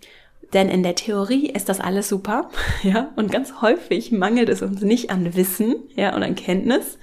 Denn 0.52 0.68
in 0.68 0.82
der 0.82 0.94
Theorie 0.94 1.50
ist 1.50 1.68
das 1.68 1.80
alles 1.80 2.08
super, 2.08 2.50
ja, 2.82 3.10
und 3.16 3.30
ganz 3.30 3.60
häufig 3.60 4.12
mangelt 4.12 4.48
es 4.48 4.62
uns 4.62 4.80
nicht 4.80 5.10
an 5.10 5.34
Wissen, 5.34 5.76
ja, 5.94 6.14
und 6.14 6.22
an 6.22 6.34
Kenntnis, 6.34 6.98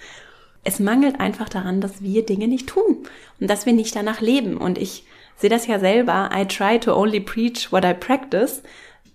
es 0.63 0.79
mangelt 0.79 1.19
einfach 1.19 1.49
daran, 1.49 1.81
dass 1.81 2.01
wir 2.01 2.25
Dinge 2.25 2.47
nicht 2.47 2.67
tun 2.67 2.99
und 3.39 3.49
dass 3.49 3.65
wir 3.65 3.73
nicht 3.73 3.95
danach 3.95 4.21
leben. 4.21 4.57
Und 4.57 4.77
ich 4.77 5.05
sehe 5.37 5.49
das 5.49 5.67
ja 5.67 5.79
selber. 5.79 6.29
I 6.33 6.45
try 6.45 6.79
to 6.79 6.95
only 6.95 7.19
preach 7.19 7.71
what 7.71 7.83
I 7.83 7.93
practice. 7.93 8.63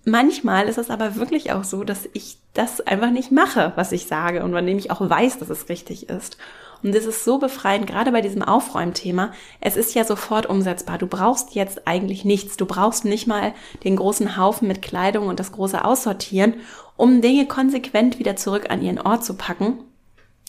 Manchmal 0.05 0.67
ist 0.67 0.77
es 0.77 0.89
aber 0.89 1.15
wirklich 1.15 1.51
auch 1.51 1.63
so, 1.63 1.83
dass 1.83 2.07
ich 2.13 2.37
das 2.53 2.81
einfach 2.81 3.11
nicht 3.11 3.31
mache, 3.31 3.73
was 3.75 3.91
ich 3.91 4.05
sage 4.05 4.43
und 4.43 4.53
dem 4.53 4.77
ich 4.77 4.91
auch 4.91 5.07
weiß, 5.07 5.39
dass 5.39 5.49
es 5.49 5.69
richtig 5.69 6.09
ist. 6.09 6.37
Und 6.81 6.95
es 6.95 7.05
ist 7.05 7.25
so 7.25 7.39
befreiend, 7.39 7.87
gerade 7.87 8.11
bei 8.11 8.21
diesem 8.21 8.41
Aufräumthema. 8.41 9.33
Es 9.59 9.75
ist 9.75 9.95
ja 9.95 10.05
sofort 10.05 10.45
umsetzbar. 10.45 10.97
Du 10.97 11.07
brauchst 11.07 11.53
jetzt 11.53 11.87
eigentlich 11.87 12.23
nichts. 12.23 12.55
Du 12.55 12.65
brauchst 12.65 13.03
nicht 13.03 13.27
mal 13.27 13.53
den 13.83 13.97
großen 13.97 14.37
Haufen 14.37 14.67
mit 14.67 14.81
Kleidung 14.81 15.27
und 15.27 15.41
das 15.41 15.51
große 15.51 15.83
Aussortieren, 15.83 16.55
um 16.95 17.21
Dinge 17.21 17.47
konsequent 17.47 18.17
wieder 18.17 18.37
zurück 18.37 18.67
an 18.69 18.81
ihren 18.81 19.01
Ort 19.01 19.25
zu 19.25 19.35
packen 19.35 19.79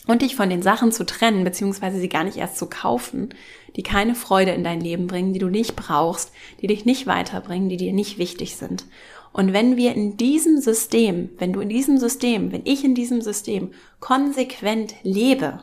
und 0.07 0.23
dich 0.23 0.35
von 0.35 0.51
den 0.51 0.63
Sachen 0.63 0.93
zu 0.93 1.05
trennen, 1.05 1.45
beziehungsweise 1.45 1.99
sie 1.99 2.09
gar 2.09 2.25
nicht 2.25 2.37
erst 2.37 2.57
zu 2.57 2.67
kaufen, 2.67 3.31
die 3.77 3.83
keine 3.83 4.15
Freude 4.15 4.53
in 4.53 4.65
dein 4.65 4.81
Leben 4.81 5.07
bringen, 5.07 5.33
die 5.33 5.39
du 5.39 5.49
nicht 5.49 5.77
brauchst, 5.77 6.33
die 6.61 6.67
dich 6.67 6.85
nicht 6.85 7.07
weiterbringen, 7.07 7.69
die 7.69 7.77
dir 7.77 7.93
nicht 7.93 8.19
wichtig 8.19 8.57
sind. 8.57 8.87
Und 9.33 9.53
wenn 9.53 9.77
wir 9.77 9.95
in 9.95 10.17
diesem 10.17 10.61
System, 10.61 11.31
wenn 11.39 11.53
du 11.53 11.61
in 11.61 11.69
diesem 11.69 11.99
System, 11.99 12.51
wenn 12.51 12.63
ich 12.65 12.85
in 12.85 12.95
diesem 12.95 13.21
System 13.21 13.71
konsequent 14.01 14.95
lebe, 15.03 15.61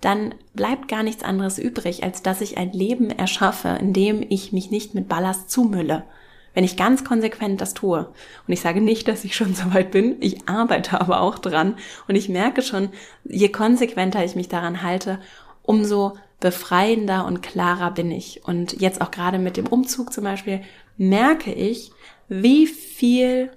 dann 0.00 0.34
bleibt 0.54 0.88
gar 0.88 1.02
nichts 1.02 1.22
anderes 1.22 1.58
übrig, 1.58 2.02
als 2.02 2.22
dass 2.22 2.40
ich 2.40 2.56
ein 2.56 2.72
Leben 2.72 3.10
erschaffe, 3.10 3.76
in 3.80 3.92
dem 3.92 4.24
ich 4.28 4.52
mich 4.52 4.70
nicht 4.70 4.94
mit 4.94 5.08
Ballast 5.08 5.50
zumülle, 5.50 6.04
wenn 6.54 6.64
ich 6.64 6.76
ganz 6.76 7.04
konsequent 7.04 7.60
das 7.60 7.74
tue. 7.74 8.08
Und 8.46 8.52
ich 8.52 8.60
sage 8.60 8.80
nicht, 8.80 9.08
dass 9.08 9.24
ich 9.24 9.36
schon 9.36 9.54
so 9.54 9.74
weit 9.74 9.90
bin, 9.90 10.16
ich 10.20 10.48
arbeite 10.48 11.00
aber 11.00 11.20
auch 11.20 11.38
dran 11.38 11.76
und 12.08 12.14
ich 12.14 12.28
merke 12.28 12.62
schon, 12.62 12.90
je 13.24 13.48
konsequenter 13.48 14.24
ich 14.24 14.36
mich 14.36 14.48
daran 14.48 14.82
halte, 14.82 15.18
umso 15.62 16.16
befreiender 16.40 17.26
und 17.26 17.42
klarer 17.42 17.90
bin 17.90 18.10
ich. 18.10 18.42
Und 18.44 18.80
jetzt 18.80 19.00
auch 19.00 19.10
gerade 19.10 19.38
mit 19.38 19.56
dem 19.56 19.66
Umzug 19.66 20.12
zum 20.12 20.24
Beispiel 20.24 20.60
merke 20.96 21.52
ich, 21.52 21.90
wie 22.28 22.66
viel, 22.66 23.50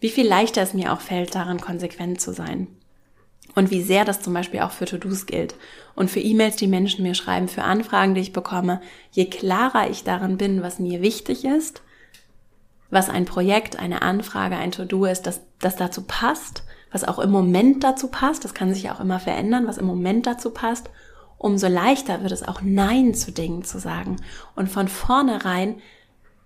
wie 0.00 0.10
viel 0.10 0.26
leichter 0.26 0.62
es 0.62 0.74
mir 0.74 0.92
auch 0.92 1.00
fällt, 1.00 1.34
daran 1.34 1.60
konsequent 1.60 2.20
zu 2.20 2.32
sein. 2.32 2.68
Und 3.56 3.70
wie 3.70 3.82
sehr 3.82 4.04
das 4.04 4.20
zum 4.20 4.34
Beispiel 4.34 4.60
auch 4.60 4.72
für 4.72 4.84
To-Dos 4.84 5.26
gilt 5.26 5.54
und 5.94 6.10
für 6.10 6.20
E-Mails, 6.20 6.56
die 6.56 6.66
Menschen 6.66 7.04
mir 7.04 7.14
schreiben, 7.14 7.46
für 7.46 7.62
Anfragen, 7.62 8.14
die 8.14 8.20
ich 8.20 8.32
bekomme. 8.32 8.80
Je 9.12 9.26
klarer 9.26 9.88
ich 9.90 10.02
daran 10.02 10.38
bin, 10.38 10.62
was 10.62 10.80
mir 10.80 11.02
wichtig 11.02 11.44
ist, 11.44 11.82
was 12.94 13.10
ein 13.10 13.24
Projekt, 13.24 13.78
eine 13.78 14.02
Anfrage, 14.02 14.56
ein 14.56 14.70
To-Do 14.70 15.04
ist, 15.04 15.26
das, 15.26 15.40
das 15.58 15.76
dazu 15.76 16.02
passt, 16.02 16.62
was 16.92 17.02
auch 17.02 17.18
im 17.18 17.30
Moment 17.30 17.82
dazu 17.82 18.06
passt, 18.06 18.44
das 18.44 18.54
kann 18.54 18.72
sich 18.72 18.84
ja 18.84 18.94
auch 18.94 19.00
immer 19.00 19.18
verändern, 19.18 19.66
was 19.66 19.78
im 19.78 19.86
Moment 19.86 20.28
dazu 20.28 20.50
passt, 20.50 20.90
umso 21.36 21.66
leichter 21.66 22.22
wird 22.22 22.30
es 22.30 22.46
auch 22.46 22.60
Nein 22.62 23.12
zu 23.12 23.32
Dingen 23.32 23.64
zu 23.64 23.80
sagen. 23.80 24.16
Und 24.54 24.70
von 24.70 24.86
vornherein 24.86 25.76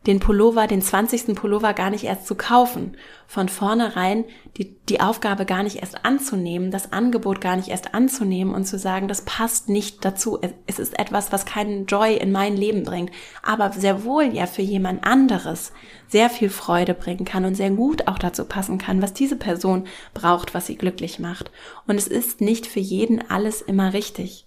den 0.08 0.20
Pullover, 0.20 0.66
den 0.66 0.80
20. 0.80 1.34
Pullover 1.34 1.74
gar 1.74 1.90
nicht 1.90 2.04
erst 2.04 2.26
zu 2.26 2.34
kaufen, 2.34 2.96
von 3.26 3.50
vornherein 3.50 4.24
die, 4.56 4.74
die 4.88 5.02
Aufgabe 5.02 5.44
gar 5.44 5.62
nicht 5.62 5.76
erst 5.76 6.06
anzunehmen, 6.06 6.70
das 6.70 6.94
Angebot 6.94 7.42
gar 7.42 7.56
nicht 7.56 7.68
erst 7.68 7.92
anzunehmen 7.94 8.54
und 8.54 8.64
zu 8.64 8.78
sagen, 8.78 9.06
das 9.06 9.26
passt 9.26 9.68
nicht 9.68 10.02
dazu. 10.06 10.38
Es 10.66 10.78
ist 10.78 10.98
etwas, 10.98 11.30
was 11.30 11.44
keinen 11.44 11.84
Joy 11.84 12.16
in 12.16 12.32
mein 12.32 12.56
Leben 12.56 12.84
bringt, 12.84 13.10
aber 13.42 13.70
sehr 13.72 14.02
wohl 14.02 14.34
ja 14.34 14.46
für 14.46 14.62
jemand 14.62 15.04
anderes 15.04 15.72
sehr 16.08 16.30
viel 16.30 16.48
Freude 16.48 16.94
bringen 16.94 17.26
kann 17.26 17.44
und 17.44 17.54
sehr 17.54 17.70
gut 17.70 18.08
auch 18.08 18.18
dazu 18.18 18.46
passen 18.46 18.78
kann, 18.78 19.02
was 19.02 19.12
diese 19.12 19.36
Person 19.36 19.86
braucht, 20.14 20.54
was 20.54 20.66
sie 20.66 20.76
glücklich 20.76 21.18
macht. 21.18 21.50
Und 21.86 21.96
es 21.96 22.08
ist 22.08 22.40
nicht 22.40 22.66
für 22.66 22.80
jeden 22.80 23.30
alles 23.30 23.60
immer 23.60 23.92
richtig. 23.92 24.46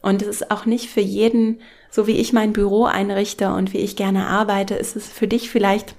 Und 0.00 0.22
es 0.22 0.28
ist 0.28 0.50
auch 0.50 0.64
nicht 0.64 0.88
für 0.88 1.02
jeden, 1.02 1.60
so 1.92 2.06
wie 2.06 2.16
ich 2.16 2.32
mein 2.32 2.54
Büro 2.54 2.86
einrichte 2.86 3.52
und 3.52 3.74
wie 3.74 3.78
ich 3.78 3.96
gerne 3.96 4.26
arbeite, 4.26 4.74
ist 4.74 4.96
es 4.96 5.12
für 5.12 5.28
dich 5.28 5.50
vielleicht 5.50 5.94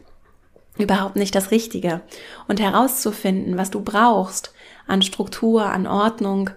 überhaupt 0.79 1.15
nicht 1.15 1.36
das 1.36 1.51
Richtige. 1.51 2.01
Und 2.47 2.60
herauszufinden, 2.60 3.58
was 3.58 3.69
du 3.69 3.79
brauchst 3.79 4.56
an 4.88 5.03
Struktur, 5.03 5.67
an 5.67 5.86
Ordnung, 5.86 6.49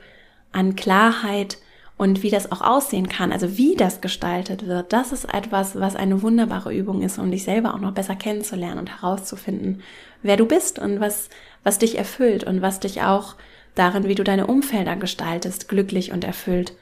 an 0.53 0.75
Klarheit 0.75 1.59
und 1.99 2.23
wie 2.23 2.31
das 2.31 2.51
auch 2.51 2.63
aussehen 2.63 3.11
kann, 3.11 3.31
also 3.31 3.59
wie 3.59 3.77
das 3.77 4.01
gestaltet 4.01 4.67
wird, 4.67 4.95
das 4.95 5.13
ist 5.13 5.27
etwas, 5.35 5.79
was 5.79 5.97
eine 5.97 6.23
wunderbare 6.23 6.75
Übung 6.75 7.03
ist, 7.03 7.19
um 7.19 7.31
dich 7.31 7.45
selber 7.45 7.75
auch 7.75 7.81
noch 7.81 7.93
besser 7.93 8.17
kennenzulernen 8.17 8.79
und 8.79 9.03
herauszufinden, 9.03 9.83
wer 10.23 10.39
du 10.39 10.47
bist 10.47 10.79
und 10.79 10.99
was, 10.99 11.29
was 11.63 11.79
dich 11.79 11.99
erfüllt 11.99 12.45
und 12.45 12.63
was 12.63 12.81
dich 12.81 13.03
auch 13.03 13.35
darin, 13.75 14.09
wie 14.09 14.15
du 14.15 14.25
deine 14.25 14.47
Umfelder 14.47 14.97
gestaltest, 14.97 15.69
glücklich 15.69 16.11
und 16.13 16.25
erfüllt 16.25 16.73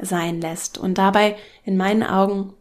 sein 0.00 0.40
lässt. 0.40 0.78
Und 0.78 0.98
dabei, 0.98 1.36
in 1.64 1.76
meinen 1.76 2.02
Augen, 2.02 2.54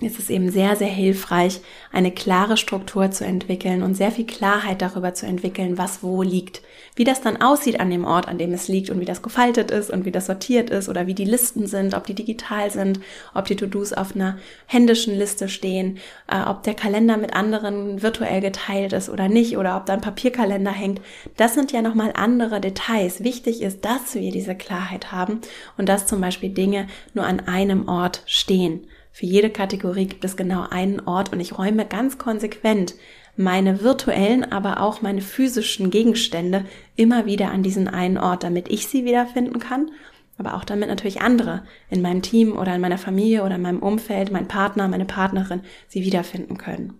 ist 0.00 0.18
es 0.18 0.30
eben 0.30 0.50
sehr, 0.50 0.76
sehr 0.76 0.88
hilfreich, 0.88 1.60
eine 1.90 2.12
klare 2.12 2.56
Struktur 2.56 3.10
zu 3.10 3.24
entwickeln 3.24 3.82
und 3.82 3.94
sehr 3.94 4.12
viel 4.12 4.26
Klarheit 4.26 4.80
darüber 4.80 5.14
zu 5.14 5.26
entwickeln, 5.26 5.76
was 5.76 6.02
wo 6.02 6.22
liegt. 6.22 6.62
Wie 6.94 7.04
das 7.04 7.20
dann 7.20 7.40
aussieht 7.40 7.80
an 7.80 7.90
dem 7.90 8.04
Ort, 8.04 8.28
an 8.28 8.38
dem 8.38 8.52
es 8.52 8.68
liegt 8.68 8.90
und 8.90 9.00
wie 9.00 9.04
das 9.04 9.22
gefaltet 9.22 9.70
ist 9.70 9.90
und 9.90 10.04
wie 10.04 10.10
das 10.10 10.26
sortiert 10.26 10.70
ist 10.70 10.88
oder 10.88 11.06
wie 11.06 11.14
die 11.14 11.24
Listen 11.24 11.66
sind, 11.66 11.94
ob 11.94 12.06
die 12.06 12.14
digital 12.14 12.70
sind, 12.70 13.00
ob 13.34 13.46
die 13.46 13.56
To-Dos 13.56 13.92
auf 13.92 14.14
einer 14.14 14.38
händischen 14.66 15.16
Liste 15.16 15.48
stehen, 15.48 15.98
äh, 16.30 16.42
ob 16.48 16.62
der 16.62 16.74
Kalender 16.74 17.16
mit 17.16 17.34
anderen 17.34 18.02
virtuell 18.02 18.40
geteilt 18.40 18.92
ist 18.92 19.10
oder 19.10 19.28
nicht 19.28 19.56
oder 19.56 19.76
ob 19.76 19.86
da 19.86 19.94
ein 19.94 20.00
Papierkalender 20.00 20.72
hängt. 20.72 21.00
Das 21.36 21.54
sind 21.54 21.72
ja 21.72 21.82
nochmal 21.82 22.12
andere 22.14 22.60
Details. 22.60 23.24
Wichtig 23.24 23.62
ist, 23.62 23.84
dass 23.84 24.14
wir 24.14 24.30
diese 24.30 24.54
Klarheit 24.54 25.10
haben 25.10 25.40
und 25.76 25.88
dass 25.88 26.06
zum 26.06 26.20
Beispiel 26.20 26.50
Dinge 26.50 26.86
nur 27.14 27.26
an 27.26 27.40
einem 27.40 27.88
Ort 27.88 28.22
stehen. 28.26 28.86
Für 29.18 29.26
jede 29.26 29.50
Kategorie 29.50 30.06
gibt 30.06 30.24
es 30.24 30.36
genau 30.36 30.68
einen 30.70 31.00
Ort 31.00 31.32
und 31.32 31.40
ich 31.40 31.58
räume 31.58 31.84
ganz 31.84 32.18
konsequent 32.18 32.94
meine 33.34 33.82
virtuellen, 33.82 34.44
aber 34.44 34.80
auch 34.80 35.02
meine 35.02 35.22
physischen 35.22 35.90
Gegenstände 35.90 36.64
immer 36.94 37.26
wieder 37.26 37.50
an 37.50 37.64
diesen 37.64 37.88
einen 37.88 38.16
Ort, 38.16 38.44
damit 38.44 38.68
ich 38.68 38.86
sie 38.86 39.04
wiederfinden 39.04 39.58
kann, 39.58 39.90
aber 40.38 40.54
auch 40.54 40.62
damit 40.62 40.88
natürlich 40.88 41.20
andere 41.20 41.64
in 41.90 42.00
meinem 42.00 42.22
Team 42.22 42.56
oder 42.56 42.76
in 42.76 42.80
meiner 42.80 42.96
Familie 42.96 43.42
oder 43.42 43.56
in 43.56 43.62
meinem 43.62 43.82
Umfeld, 43.82 44.30
mein 44.30 44.46
Partner, 44.46 44.86
meine 44.86 45.04
Partnerin 45.04 45.62
sie 45.88 46.04
wiederfinden 46.04 46.56
können. 46.56 46.94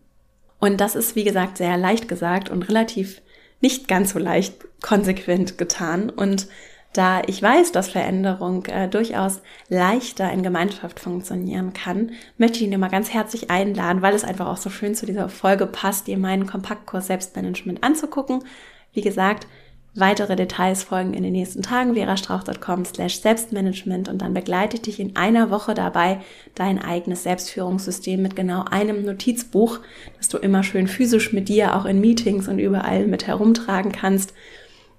Und 0.58 0.80
das 0.80 0.96
ist, 0.96 1.14
wie 1.14 1.22
gesagt, 1.22 1.56
sehr 1.56 1.76
leicht 1.76 2.08
gesagt 2.08 2.50
und 2.50 2.68
relativ 2.68 3.22
nicht 3.60 3.86
ganz 3.86 4.10
so 4.12 4.18
leicht 4.18 4.54
konsequent 4.82 5.56
getan 5.56 6.10
und 6.10 6.48
da 6.98 7.22
ich 7.24 7.40
weiß, 7.40 7.70
dass 7.70 7.88
Veränderung 7.88 8.66
äh, 8.66 8.88
durchaus 8.88 9.40
leichter 9.68 10.32
in 10.32 10.42
Gemeinschaft 10.42 10.98
funktionieren 10.98 11.72
kann, 11.72 12.10
möchte 12.38 12.58
ich 12.58 12.64
ihn 12.64 12.72
immer 12.72 12.88
ganz 12.88 13.14
herzlich 13.14 13.50
einladen, 13.52 14.02
weil 14.02 14.14
es 14.14 14.24
einfach 14.24 14.48
auch 14.48 14.56
so 14.56 14.68
schön 14.68 14.96
zu 14.96 15.06
dieser 15.06 15.28
Folge 15.28 15.66
passt, 15.66 16.08
dir 16.08 16.18
meinen 16.18 16.48
Kompaktkurs 16.48 17.06
Selbstmanagement 17.06 17.84
anzugucken. 17.84 18.42
Wie 18.92 19.00
gesagt, 19.00 19.46
weitere 19.94 20.34
Details 20.34 20.82
folgen 20.82 21.14
in 21.14 21.22
den 21.22 21.34
nächsten 21.34 21.62
Tagen 21.62 21.94
verastrauch.com 21.94 22.84
slash 22.84 23.20
Selbstmanagement 23.20 24.08
und 24.08 24.20
dann 24.20 24.34
begleite 24.34 24.76
ich 24.76 24.82
dich 24.82 24.98
in 24.98 25.14
einer 25.14 25.50
Woche 25.50 25.74
dabei, 25.74 26.20
dein 26.56 26.82
eigenes 26.82 27.22
Selbstführungssystem 27.22 28.20
mit 28.20 28.34
genau 28.34 28.64
einem 28.64 29.04
Notizbuch, 29.04 29.78
das 30.16 30.28
du 30.28 30.38
immer 30.38 30.64
schön 30.64 30.88
physisch 30.88 31.32
mit 31.32 31.48
dir 31.48 31.76
auch 31.76 31.84
in 31.84 32.00
Meetings 32.00 32.48
und 32.48 32.58
überall 32.58 33.06
mit 33.06 33.28
herumtragen 33.28 33.92
kannst 33.92 34.34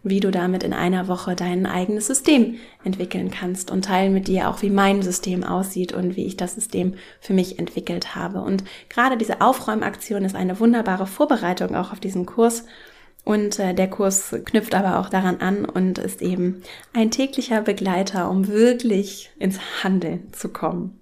wie 0.04 0.20
du 0.20 0.32
damit 0.32 0.64
in 0.64 0.74
einer 0.74 1.08
Woche 1.08 1.36
dein 1.36 1.66
eigenes 1.66 2.08
System 2.08 2.56
entwickeln 2.84 3.32
kannst 3.32 3.70
und 3.70 3.86
teilen 3.86 4.14
mit 4.14 4.28
dir 4.28 4.50
auch, 4.50 4.62
wie 4.62 4.70
mein 4.70 5.02
System 5.02 5.44
aussieht 5.44 5.94
und 5.94 6.16
wie 6.16 6.26
ich 6.26 6.38
das 6.38 6.56
System 6.56 6.96
für 7.20 7.34
mich 7.34 7.60
entwickelt 7.60 8.16
habe. 8.16 8.42
Und 8.42 8.64
gerade 8.90 9.18
diese 9.18 9.42
Aufräumaktion 9.42 10.24
ist 10.24 10.36
eine 10.36 10.60
wunderbare 10.60 11.08
Vorbereitung 11.08 11.76
auch 11.76 11.92
auf 11.92 12.00
diesen 12.00 12.26
Kurs. 12.26 12.66
Und 13.26 13.60
äh, 13.60 13.74
der 13.74 13.90
Kurs 13.90 14.34
knüpft 14.46 14.74
aber 14.74 15.00
auch 15.00 15.10
daran 15.10 15.42
an 15.42 15.66
und 15.66 15.98
ist 15.98 16.22
eben 16.22 16.64
ein 16.94 17.12
täglicher 17.12 17.62
Begleiter, 17.62 18.30
um 18.30 18.48
wirklich 18.48 19.32
ins 19.38 19.60
Handeln 19.84 20.32
zu 20.32 20.50
kommen. 20.50 21.02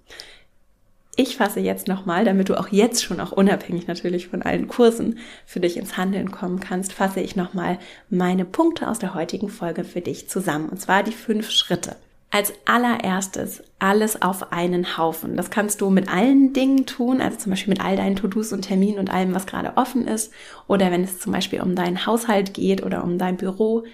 Ich 1.20 1.36
fasse 1.36 1.58
jetzt 1.58 1.88
nochmal, 1.88 2.24
damit 2.24 2.48
du 2.48 2.54
auch 2.54 2.68
jetzt 2.68 3.02
schon, 3.02 3.18
auch 3.18 3.32
unabhängig 3.32 3.88
natürlich 3.88 4.28
von 4.28 4.42
allen 4.42 4.68
Kursen, 4.68 5.18
für 5.46 5.58
dich 5.58 5.76
ins 5.76 5.96
Handeln 5.96 6.30
kommen 6.30 6.60
kannst, 6.60 6.92
fasse 6.92 7.18
ich 7.18 7.34
nochmal 7.34 7.80
meine 8.08 8.44
Punkte 8.44 8.86
aus 8.86 9.00
der 9.00 9.14
heutigen 9.14 9.48
Folge 9.48 9.82
für 9.82 10.00
dich 10.00 10.28
zusammen. 10.28 10.68
Und 10.68 10.80
zwar 10.80 11.02
die 11.02 11.10
fünf 11.10 11.50
Schritte. 11.50 11.96
als 12.30 12.52
allererstes 12.66 13.62
alles 13.78 14.20
auf 14.20 14.52
einen 14.52 14.98
Haufen. 14.98 15.36
Das 15.36 15.50
kannst 15.50 15.80
du 15.80 15.88
mit 15.88 16.12
allen 16.12 16.52
Dingen 16.52 16.84
tun, 16.84 17.20
also 17.20 17.38
zum 17.38 17.50
Beispiel 17.50 17.72
mit 17.72 17.82
all 17.82 17.96
deinen 17.96 18.16
To-Dos 18.16 18.52
und 18.52 18.62
Terminen 18.62 18.98
und 18.98 19.10
allem, 19.10 19.34
was 19.34 19.46
gerade 19.46 19.76
offen 19.76 20.06
ist. 20.06 20.32
Oder 20.66 20.90
wenn 20.90 21.02
es 21.04 21.18
zum 21.18 21.32
Beispiel 21.32 21.62
um 21.62 21.74
deinen 21.74 22.04
Haushalt 22.06 22.52
geht 22.52 22.84
oder 22.84 23.02
um 23.02 23.18
dein 23.18 23.38
Büro, 23.38 23.84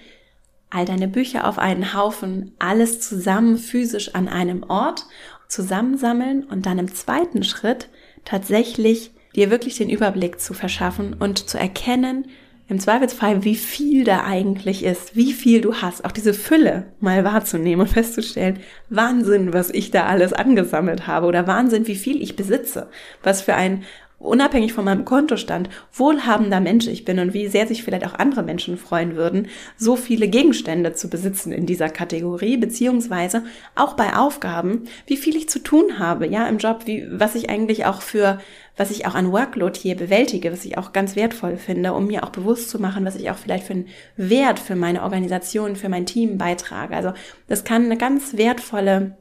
all 0.69 0.83
deine 0.83 1.07
Bücher 1.07 1.47
auf 1.47 1.57
einen 1.59 1.93
Haufen, 1.93 2.53
alles 2.59 2.99
zusammen 2.99 3.57
physisch 3.57 4.13
an 4.15 4.27
einem 4.27 4.63
Ort 4.63 5.05
zusammensammeln 5.47 6.43
und 6.43 6.65
dann 6.65 6.79
im 6.79 6.93
zweiten 6.93 7.43
Schritt 7.43 7.89
tatsächlich 8.23 9.11
dir 9.35 9.51
wirklich 9.51 9.77
den 9.77 9.89
Überblick 9.89 10.39
zu 10.39 10.53
verschaffen 10.53 11.13
und 11.13 11.49
zu 11.49 11.57
erkennen, 11.57 12.25
im 12.67 12.79
Zweifelsfall, 12.79 13.43
wie 13.43 13.55
viel 13.55 14.05
da 14.05 14.23
eigentlich 14.23 14.83
ist, 14.83 15.15
wie 15.15 15.33
viel 15.33 15.61
du 15.61 15.75
hast, 15.75 16.03
auch 16.03 16.11
diese 16.11 16.33
Fülle 16.33 16.87
mal 16.99 17.23
wahrzunehmen 17.23 17.81
und 17.85 17.93
festzustellen, 17.93 18.59
Wahnsinn, 18.89 19.53
was 19.53 19.69
ich 19.69 19.91
da 19.91 20.07
alles 20.07 20.33
angesammelt 20.33 21.05
habe 21.05 21.27
oder 21.27 21.45
Wahnsinn, 21.45 21.85
wie 21.85 21.95
viel 21.95 22.21
ich 22.23 22.35
besitze, 22.35 22.89
was 23.21 23.41
für 23.43 23.53
ein 23.53 23.83
unabhängig 24.19 24.73
von 24.73 24.85
meinem 24.85 25.05
Kontostand, 25.05 25.69
wohlhabender 25.93 26.59
Mensch 26.59 26.87
ich 26.87 27.05
bin 27.05 27.19
und 27.19 27.33
wie 27.33 27.47
sehr 27.47 27.67
sich 27.67 27.83
vielleicht 27.83 28.05
auch 28.05 28.13
andere 28.13 28.43
Menschen 28.43 28.77
freuen 28.77 29.15
würden, 29.15 29.47
so 29.77 29.95
viele 29.95 30.27
Gegenstände 30.27 30.93
zu 30.93 31.09
besitzen 31.09 31.51
in 31.51 31.65
dieser 31.65 31.89
Kategorie, 31.89 32.57
beziehungsweise 32.57 33.43
auch 33.75 33.93
bei 33.93 34.15
Aufgaben, 34.15 34.85
wie 35.05 35.17
viel 35.17 35.35
ich 35.35 35.49
zu 35.49 35.59
tun 35.59 35.99
habe, 35.99 36.27
ja, 36.27 36.47
im 36.47 36.57
Job, 36.57 36.81
wie, 36.85 37.05
was 37.11 37.35
ich 37.35 37.49
eigentlich 37.49 37.85
auch 37.85 38.01
für, 38.01 38.39
was 38.77 38.91
ich 38.91 39.05
auch 39.05 39.15
an 39.15 39.31
Workload 39.31 39.77
hier 39.79 39.95
bewältige, 39.95 40.51
was 40.51 40.65
ich 40.65 40.77
auch 40.77 40.93
ganz 40.93 41.15
wertvoll 41.15 41.57
finde, 41.57 41.93
um 41.93 42.07
mir 42.07 42.23
auch 42.23 42.29
bewusst 42.29 42.69
zu 42.69 42.79
machen, 42.79 43.05
was 43.05 43.15
ich 43.15 43.29
auch 43.29 43.37
vielleicht 43.37 43.65
für 43.65 43.73
einen 43.73 43.87
Wert 44.17 44.59
für 44.59 44.75
meine 44.75 45.03
Organisation, 45.03 45.75
für 45.75 45.89
mein 45.89 46.05
Team 46.05 46.37
beitrage. 46.37 46.95
Also, 46.95 47.13
das 47.47 47.63
kann 47.63 47.85
eine 47.85 47.97
ganz 47.97 48.37
wertvolle 48.37 49.17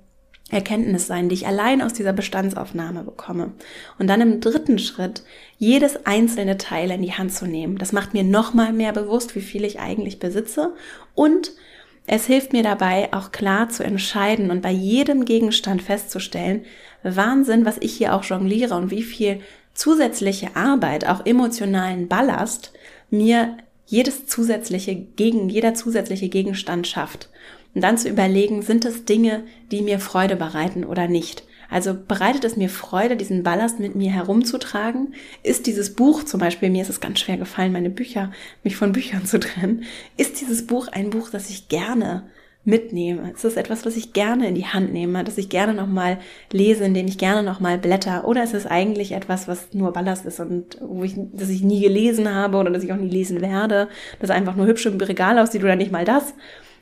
Erkenntnis 0.50 1.06
sein, 1.06 1.28
die 1.28 1.34
ich 1.34 1.46
allein 1.46 1.80
aus 1.80 1.94
dieser 1.94 2.12
Bestandsaufnahme 2.12 3.02
bekomme. 3.02 3.52
Und 3.98 4.08
dann 4.08 4.20
im 4.20 4.40
dritten 4.40 4.78
Schritt 4.78 5.22
jedes 5.58 6.04
einzelne 6.06 6.58
Teil 6.58 6.90
in 6.90 7.02
die 7.02 7.14
Hand 7.14 7.32
zu 7.32 7.46
nehmen. 7.46 7.78
Das 7.78 7.92
macht 7.92 8.12
mir 8.12 8.24
nochmal 8.24 8.72
mehr 8.72 8.92
bewusst, 8.92 9.34
wie 9.34 9.40
viel 9.40 9.64
ich 9.64 9.80
eigentlich 9.80 10.18
besitze 10.18 10.74
und 11.14 11.52
es 12.06 12.26
hilft 12.26 12.52
mir 12.52 12.62
dabei, 12.62 13.12
auch 13.14 13.32
klar 13.32 13.70
zu 13.70 13.82
entscheiden 13.82 14.50
und 14.50 14.60
bei 14.60 14.70
jedem 14.70 15.24
Gegenstand 15.24 15.80
festzustellen, 15.80 16.64
Wahnsinn, 17.02 17.64
was 17.64 17.78
ich 17.80 17.94
hier 17.94 18.14
auch 18.14 18.24
jongliere 18.24 18.74
und 18.74 18.90
wie 18.90 19.02
viel 19.02 19.40
zusätzliche 19.72 20.54
Arbeit, 20.54 21.06
auch 21.06 21.24
emotionalen 21.24 22.08
Ballast 22.08 22.72
mir 23.10 23.56
jedes 23.86 24.26
zusätzliche 24.26 24.94
gegen, 24.94 25.48
jeder 25.48 25.74
zusätzliche 25.74 26.28
Gegenstand 26.28 26.86
schafft. 26.86 27.30
Und 27.74 27.82
dann 27.82 27.98
zu 27.98 28.08
überlegen, 28.08 28.62
sind 28.62 28.84
es 28.84 29.04
Dinge, 29.04 29.42
die 29.70 29.82
mir 29.82 29.98
Freude 29.98 30.36
bereiten 30.36 30.84
oder 30.84 31.08
nicht? 31.08 31.44
Also 31.70 31.94
bereitet 31.94 32.44
es 32.44 32.56
mir 32.56 32.68
Freude, 32.68 33.16
diesen 33.16 33.42
Ballast 33.42 33.80
mit 33.80 33.96
mir 33.96 34.12
herumzutragen? 34.12 35.14
Ist 35.42 35.66
dieses 35.66 35.94
Buch 35.94 36.24
zum 36.24 36.38
Beispiel, 36.40 36.70
mir 36.70 36.82
ist 36.82 36.90
es 36.90 37.00
ganz 37.00 37.20
schwer 37.20 37.36
gefallen, 37.36 37.72
meine 37.72 37.90
Bücher, 37.90 38.30
mich 38.62 38.76
von 38.76 38.92
Büchern 38.92 39.26
zu 39.26 39.40
trennen. 39.40 39.84
Ist 40.16 40.40
dieses 40.40 40.66
Buch 40.66 40.88
ein 40.88 41.10
Buch, 41.10 41.30
das 41.30 41.50
ich 41.50 41.68
gerne 41.68 42.24
mitnehme? 42.64 43.32
Ist 43.32 43.44
es 43.44 43.56
etwas, 43.56 43.84
was 43.84 43.96
ich 43.96 44.12
gerne 44.12 44.48
in 44.48 44.54
die 44.54 44.66
Hand 44.66 44.92
nehme, 44.92 45.24
das 45.24 45.38
ich 45.38 45.48
gerne 45.48 45.74
nochmal 45.74 46.18
lese, 46.52 46.84
in 46.84 46.94
dem 46.94 47.06
ich 47.06 47.18
gerne 47.18 47.42
nochmal 47.42 47.78
blätter? 47.78 48.26
Oder 48.26 48.44
ist 48.44 48.54
es 48.54 48.66
eigentlich 48.66 49.12
etwas, 49.12 49.48
was 49.48 49.74
nur 49.74 49.92
Ballast 49.92 50.26
ist 50.26 50.40
und 50.40 50.78
wo 50.80 51.02
ich, 51.02 51.14
das 51.32 51.48
ich 51.48 51.62
nie 51.62 51.80
gelesen 51.80 52.32
habe 52.32 52.58
oder 52.58 52.70
das 52.70 52.84
ich 52.84 52.92
auch 52.92 52.96
nie 52.96 53.10
lesen 53.10 53.40
werde, 53.40 53.88
das 54.20 54.30
einfach 54.30 54.54
nur 54.54 54.66
hübsch 54.66 54.86
im 54.86 55.00
Regal 55.00 55.38
aussieht 55.38 55.64
oder 55.64 55.76
nicht 55.76 55.92
mal 55.92 56.04
das? 56.04 56.34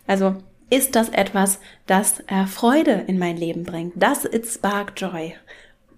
Also 0.07 0.37
ist 0.73 0.97
das 0.97 1.11
etwas, 1.11 1.61
das 1.87 2.21
äh, 2.29 2.47
Freude 2.47 3.05
in 3.07 3.19
mein 3.19 3.37
Leben 3.37 3.65
bringt? 3.65 3.93
Das 3.95 4.25
it 4.25 4.47
spark 4.47 4.95
joy. 4.97 5.35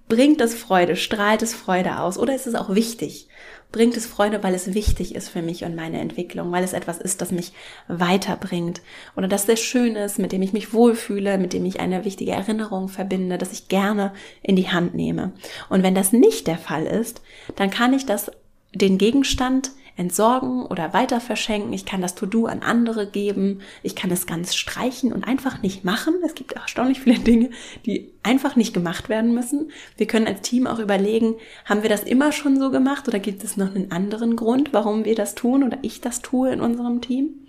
Bringt 0.08 0.40
es 0.40 0.56
Freude? 0.56 0.96
Strahlt 0.96 1.42
es 1.42 1.54
Freude 1.54 2.00
aus? 2.00 2.18
Oder 2.18 2.34
ist 2.34 2.48
es 2.48 2.56
auch 2.56 2.74
wichtig? 2.74 3.28
Bringt 3.70 3.96
es 3.96 4.06
Freude, 4.06 4.42
weil 4.42 4.52
es 4.52 4.74
wichtig 4.74 5.14
ist 5.14 5.28
für 5.28 5.42
mich 5.42 5.64
und 5.64 5.76
meine 5.76 6.00
Entwicklung, 6.00 6.50
weil 6.50 6.64
es 6.64 6.72
etwas 6.72 6.98
ist, 6.98 7.20
das 7.20 7.30
mich 7.30 7.52
weiterbringt 7.86 8.82
oder 9.16 9.28
das 9.28 9.46
sehr 9.46 9.56
schön 9.56 9.94
ist, 9.94 10.18
mit 10.18 10.32
dem 10.32 10.42
ich 10.42 10.52
mich 10.52 10.72
wohlfühle, 10.72 11.38
mit 11.38 11.52
dem 11.52 11.64
ich 11.64 11.78
eine 11.78 12.04
wichtige 12.04 12.32
Erinnerung 12.32 12.88
verbinde, 12.88 13.38
das 13.38 13.52
ich 13.52 13.68
gerne 13.68 14.12
in 14.42 14.56
die 14.56 14.70
Hand 14.70 14.94
nehme. 14.94 15.32
Und 15.68 15.84
wenn 15.84 15.94
das 15.94 16.12
nicht 16.12 16.48
der 16.48 16.58
Fall 16.58 16.86
ist, 16.86 17.22
dann 17.56 17.70
kann 17.70 17.94
ich 17.94 18.06
das 18.06 18.30
den 18.74 18.98
Gegenstand 18.98 19.70
entsorgen 19.96 20.66
oder 20.66 20.92
weiter 20.92 21.20
verschenken. 21.20 21.72
Ich 21.72 21.84
kann 21.84 22.00
das 22.00 22.14
To-Do 22.14 22.46
an 22.46 22.62
andere 22.62 23.06
geben. 23.06 23.60
Ich 23.82 23.94
kann 23.94 24.10
es 24.10 24.26
ganz 24.26 24.54
streichen 24.54 25.12
und 25.12 25.24
einfach 25.24 25.62
nicht 25.62 25.84
machen. 25.84 26.14
Es 26.24 26.34
gibt 26.34 26.52
erstaunlich 26.52 27.00
viele 27.00 27.18
Dinge, 27.20 27.50
die 27.86 28.12
einfach 28.22 28.56
nicht 28.56 28.74
gemacht 28.74 29.08
werden 29.08 29.34
müssen. 29.34 29.70
Wir 29.96 30.06
können 30.06 30.26
als 30.26 30.42
Team 30.42 30.66
auch 30.66 30.78
überlegen, 30.78 31.36
haben 31.64 31.82
wir 31.82 31.90
das 31.90 32.02
immer 32.02 32.32
schon 32.32 32.58
so 32.58 32.70
gemacht 32.70 33.06
oder 33.06 33.18
gibt 33.18 33.44
es 33.44 33.56
noch 33.56 33.74
einen 33.74 33.92
anderen 33.92 34.36
Grund, 34.36 34.72
warum 34.72 35.04
wir 35.04 35.14
das 35.14 35.34
tun 35.34 35.62
oder 35.62 35.78
ich 35.82 36.00
das 36.00 36.22
tue 36.22 36.52
in 36.52 36.60
unserem 36.60 37.00
Team? 37.00 37.44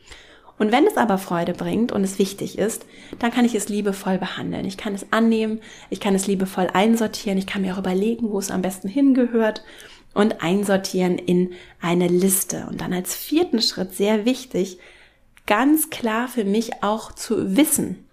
Und 0.57 0.71
wenn 0.71 0.87
es 0.87 0.95
aber 0.95 1.17
Freude 1.17 1.53
bringt 1.53 1.91
und 1.91 2.03
es 2.03 2.17
wichtig 2.17 2.57
ist, 2.57 2.85
dann 3.19 3.31
kann 3.31 3.43
ich 3.43 3.55
es 3.55 3.67
liebevoll 3.67 4.17
behandeln. 4.17 4.65
Ich 4.65 4.77
kann 4.77 4.93
es 4.93 5.11
annehmen, 5.11 5.59
ich 5.89 5.99
kann 5.99 6.15
es 6.15 6.27
liebevoll 6.27 6.69
einsortieren, 6.71 7.37
ich 7.37 7.47
kann 7.47 7.61
mir 7.61 7.73
auch 7.73 7.79
überlegen, 7.79 8.29
wo 8.29 8.39
es 8.39 8.51
am 8.51 8.61
besten 8.61 8.87
hingehört 8.87 9.63
und 10.15 10.41
einsortieren 10.41 11.19
in 11.19 11.53
eine 11.79 12.07
Liste. 12.07 12.65
Und 12.71 12.81
dann 12.81 12.93
als 12.93 13.13
vierten 13.13 13.61
Schritt 13.61 13.93
sehr 13.93 14.25
wichtig, 14.25 14.79
ganz 15.45 15.91
klar 15.91 16.27
für 16.27 16.45
mich 16.45 16.81
auch 16.81 17.11
zu 17.11 17.55
wissen, 17.55 18.07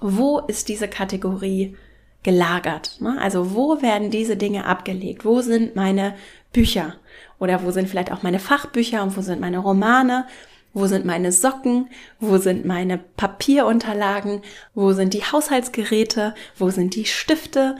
wo 0.00 0.40
ist 0.40 0.68
diese 0.68 0.88
Kategorie 0.88 1.76
gelagert? 2.22 3.00
Ne? 3.00 3.16
Also 3.20 3.54
wo 3.54 3.80
werden 3.80 4.10
diese 4.10 4.36
Dinge 4.36 4.66
abgelegt? 4.66 5.24
Wo 5.24 5.40
sind 5.40 5.76
meine 5.76 6.14
Bücher? 6.52 6.96
Oder 7.38 7.62
wo 7.62 7.70
sind 7.70 7.88
vielleicht 7.88 8.12
auch 8.12 8.22
meine 8.22 8.40
Fachbücher 8.40 9.02
und 9.02 9.16
wo 9.16 9.22
sind 9.22 9.40
meine 9.40 9.58
Romane? 9.58 10.26
Wo 10.72 10.86
sind 10.86 11.04
meine 11.04 11.32
Socken? 11.32 11.88
Wo 12.18 12.38
sind 12.38 12.64
meine 12.64 12.98
Papierunterlagen? 12.98 14.42
Wo 14.74 14.92
sind 14.92 15.14
die 15.14 15.24
Haushaltsgeräte? 15.24 16.34
Wo 16.56 16.70
sind 16.70 16.96
die 16.96 17.06
Stifte? 17.06 17.76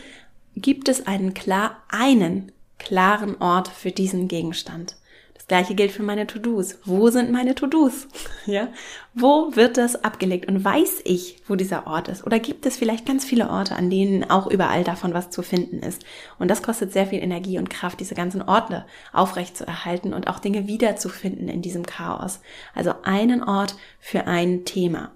Gibt 0.56 0.88
es 0.88 1.06
einen 1.06 1.34
klar 1.34 1.82
einen 1.88 2.52
klaren 2.80 3.40
Ort 3.40 3.68
für 3.68 3.92
diesen 3.92 4.26
Gegenstand. 4.26 4.96
Das 5.34 5.46
gleiche 5.46 5.74
gilt 5.74 5.92
für 5.92 6.02
meine 6.02 6.26
To-Dos. 6.26 6.78
Wo 6.84 7.10
sind 7.10 7.30
meine 7.30 7.54
To-Dos? 7.54 8.08
Ja? 8.46 8.68
Wo 9.14 9.54
wird 9.54 9.76
das 9.76 10.02
abgelegt? 10.02 10.48
Und 10.48 10.64
weiß 10.64 11.02
ich, 11.04 11.36
wo 11.46 11.54
dieser 11.54 11.86
Ort 11.86 12.08
ist? 12.08 12.24
Oder 12.24 12.38
gibt 12.40 12.66
es 12.66 12.76
vielleicht 12.76 13.06
ganz 13.06 13.24
viele 13.24 13.50
Orte, 13.50 13.76
an 13.76 13.90
denen 13.90 14.28
auch 14.28 14.46
überall 14.48 14.82
davon 14.82 15.14
was 15.14 15.30
zu 15.30 15.42
finden 15.42 15.80
ist? 15.80 16.04
Und 16.38 16.48
das 16.48 16.62
kostet 16.62 16.92
sehr 16.92 17.06
viel 17.06 17.22
Energie 17.22 17.58
und 17.58 17.70
Kraft, 17.70 18.00
diese 18.00 18.14
ganzen 18.14 18.42
Orte 18.42 18.86
aufrecht 19.12 19.56
zu 19.56 19.66
erhalten 19.66 20.14
und 20.14 20.26
auch 20.26 20.38
Dinge 20.40 20.66
wiederzufinden 20.66 21.48
in 21.48 21.62
diesem 21.62 21.84
Chaos. 21.84 22.40
Also 22.74 22.94
einen 23.02 23.42
Ort 23.44 23.76
für 24.00 24.26
ein 24.26 24.64
Thema. 24.64 25.12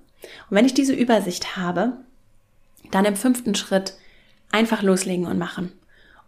Und 0.50 0.56
wenn 0.56 0.66
ich 0.66 0.74
diese 0.74 0.94
Übersicht 0.94 1.56
habe, 1.56 1.94
dann 2.90 3.04
im 3.04 3.16
fünften 3.16 3.54
Schritt 3.54 3.94
einfach 4.52 4.82
loslegen 4.82 5.26
und 5.26 5.38
machen. 5.38 5.72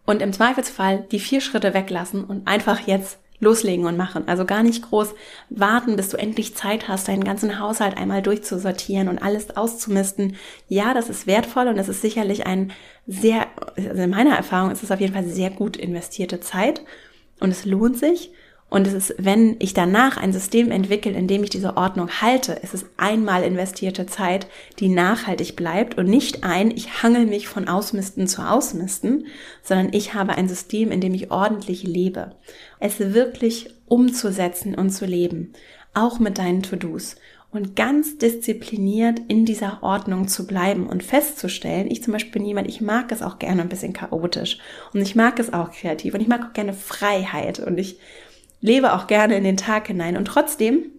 Und 0.07 0.23
im 0.23 0.33
Zweifelsfall 0.33 1.05
die 1.11 1.19
vier 1.19 1.41
Schritte 1.41 1.75
weglassen 1.75 2.25
und 2.25 2.47
einfach 2.47 2.87
jetzt 2.87 3.19
loslegen 3.39 3.87
und 3.87 3.97
machen. 3.97 4.27
Also 4.27 4.45
gar 4.45 4.63
nicht 4.63 4.83
groß 4.83 5.15
warten, 5.51 5.97
bis 5.97 6.09
du 6.09 6.17
endlich 6.17 6.55
Zeit 6.55 6.89
hast, 6.89 7.09
deinen 7.09 7.25
ganzen 7.25 7.59
Haushalt 7.59 7.97
einmal 7.97 8.23
durchzusortieren 8.23 9.09
und 9.09 9.19
alles 9.19 9.57
auszumisten. 9.57 10.37
Ja, 10.69 10.95
das 10.95 11.11
ist 11.11 11.27
wertvoll 11.27 11.69
und 11.69 11.79
es 11.79 11.89
ist 11.89 12.01
sicherlich 12.01 12.47
ein 12.47 12.73
sehr, 13.07 13.47
also 13.77 14.03
in 14.03 14.11
meiner 14.11 14.37
Erfahrung 14.37 14.71
ist 14.71 14.83
es 14.83 14.91
auf 14.91 15.01
jeden 15.01 15.13
Fall 15.13 15.27
sehr 15.27 15.51
gut 15.51 15.77
investierte 15.77 16.41
Zeit 16.41 16.83
und 17.41 17.51
es 17.51 17.65
lohnt 17.65 17.99
sich. 17.99 18.31
Und 18.69 18.87
es 18.89 18.95
ist, 18.95 19.15
wenn 19.19 19.57
ich 19.61 19.75
danach 19.75 20.17
ein 20.17 20.33
System 20.33 20.73
entwickle, 20.73 21.13
in 21.13 21.29
dem 21.29 21.45
ich 21.45 21.51
diese 21.51 21.77
Ordnung 21.77 22.09
halte, 22.21 22.61
es 22.63 22.75
ist 22.75 22.87
einmal 22.97 23.45
investierte 23.45 24.07
Zeit, 24.07 24.49
die 24.81 24.89
nachhaltig 24.89 25.55
bleibt 25.55 25.97
und 25.97 26.07
nicht 26.07 26.43
ein, 26.43 26.73
ich 26.73 27.03
hangel 27.03 27.27
mich 27.27 27.47
von 27.47 27.69
Ausmisten 27.69 28.27
zu 28.27 28.43
Ausmisten, 28.43 29.27
sondern 29.63 29.93
ich 29.93 30.15
habe 30.15 30.33
ein 30.33 30.49
System, 30.49 30.91
in 30.91 31.01
dem 31.01 31.15
ich 31.15 31.31
ordentlich 31.31 31.85
lebe. 31.85 32.35
Es 32.81 32.99
wirklich 32.99 33.71
umzusetzen 33.87 34.75
und 34.75 34.91
zu 34.91 35.07
leben, 35.07 35.53
auch 35.95 36.19
mit 36.19 36.39
deinen 36.39 36.63
To-Dos 36.65 37.17
und 37.53 37.77
ganz 37.77 38.19
diszipliniert 38.19 39.21
in 39.29 39.45
dieser 39.45 39.83
Ordnung 39.83 40.27
zu 40.27 40.47
bleiben 40.47 40.89
und 40.89 41.05
festzustellen, 41.05 41.91
ich 41.91 42.03
zum 42.03 42.13
Beispiel 42.13 42.33
bin 42.33 42.45
jemand, 42.45 42.69
ich 42.69 42.81
mag 42.81 43.13
es 43.13 43.23
auch 43.23 43.39
gerne 43.39 43.63
ein 43.63 43.69
bisschen 43.69 43.93
chaotisch 43.93 44.59
und 44.93 45.01
ich 45.01 45.15
mag 45.15 45.39
es 45.39 45.53
auch 45.53 45.71
kreativ 45.71 46.15
und 46.15 46.21
ich 46.21 46.29
mag 46.29 46.45
auch 46.45 46.53
gerne 46.53 46.75
Freiheit 46.75 47.61
und 47.61 47.79
ich 47.79 47.99
lebe 48.67 48.93
auch 48.95 49.07
gerne 49.07 49.37
in 49.37 49.45
den 49.45 49.57
Tag 49.57 49.87
hinein. 49.87 50.17
Und 50.17 50.27
trotzdem 50.27 50.91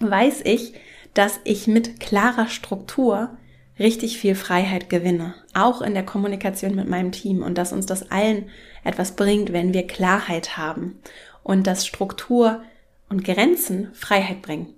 weiß 0.00 0.40
ich, 0.44 0.74
dass 1.12 1.38
ich 1.44 1.66
mit 1.66 2.00
klarer 2.00 2.48
Struktur 2.48 3.36
richtig 3.78 4.18
viel 4.18 4.34
Freiheit 4.34 4.88
gewinne, 4.88 5.34
auch 5.52 5.82
in 5.82 5.94
der 5.94 6.04
Kommunikation 6.04 6.74
mit 6.74 6.88
meinem 6.88 7.12
Team 7.12 7.42
und 7.42 7.58
dass 7.58 7.72
uns 7.72 7.86
das 7.86 8.10
allen 8.10 8.50
etwas 8.84 9.16
bringt, 9.16 9.52
wenn 9.52 9.74
wir 9.74 9.86
Klarheit 9.86 10.56
haben 10.56 10.98
und 11.42 11.66
dass 11.66 11.86
Struktur 11.86 12.62
und 13.08 13.24
Grenzen 13.24 13.90
Freiheit 13.92 14.42
bringen. 14.42 14.73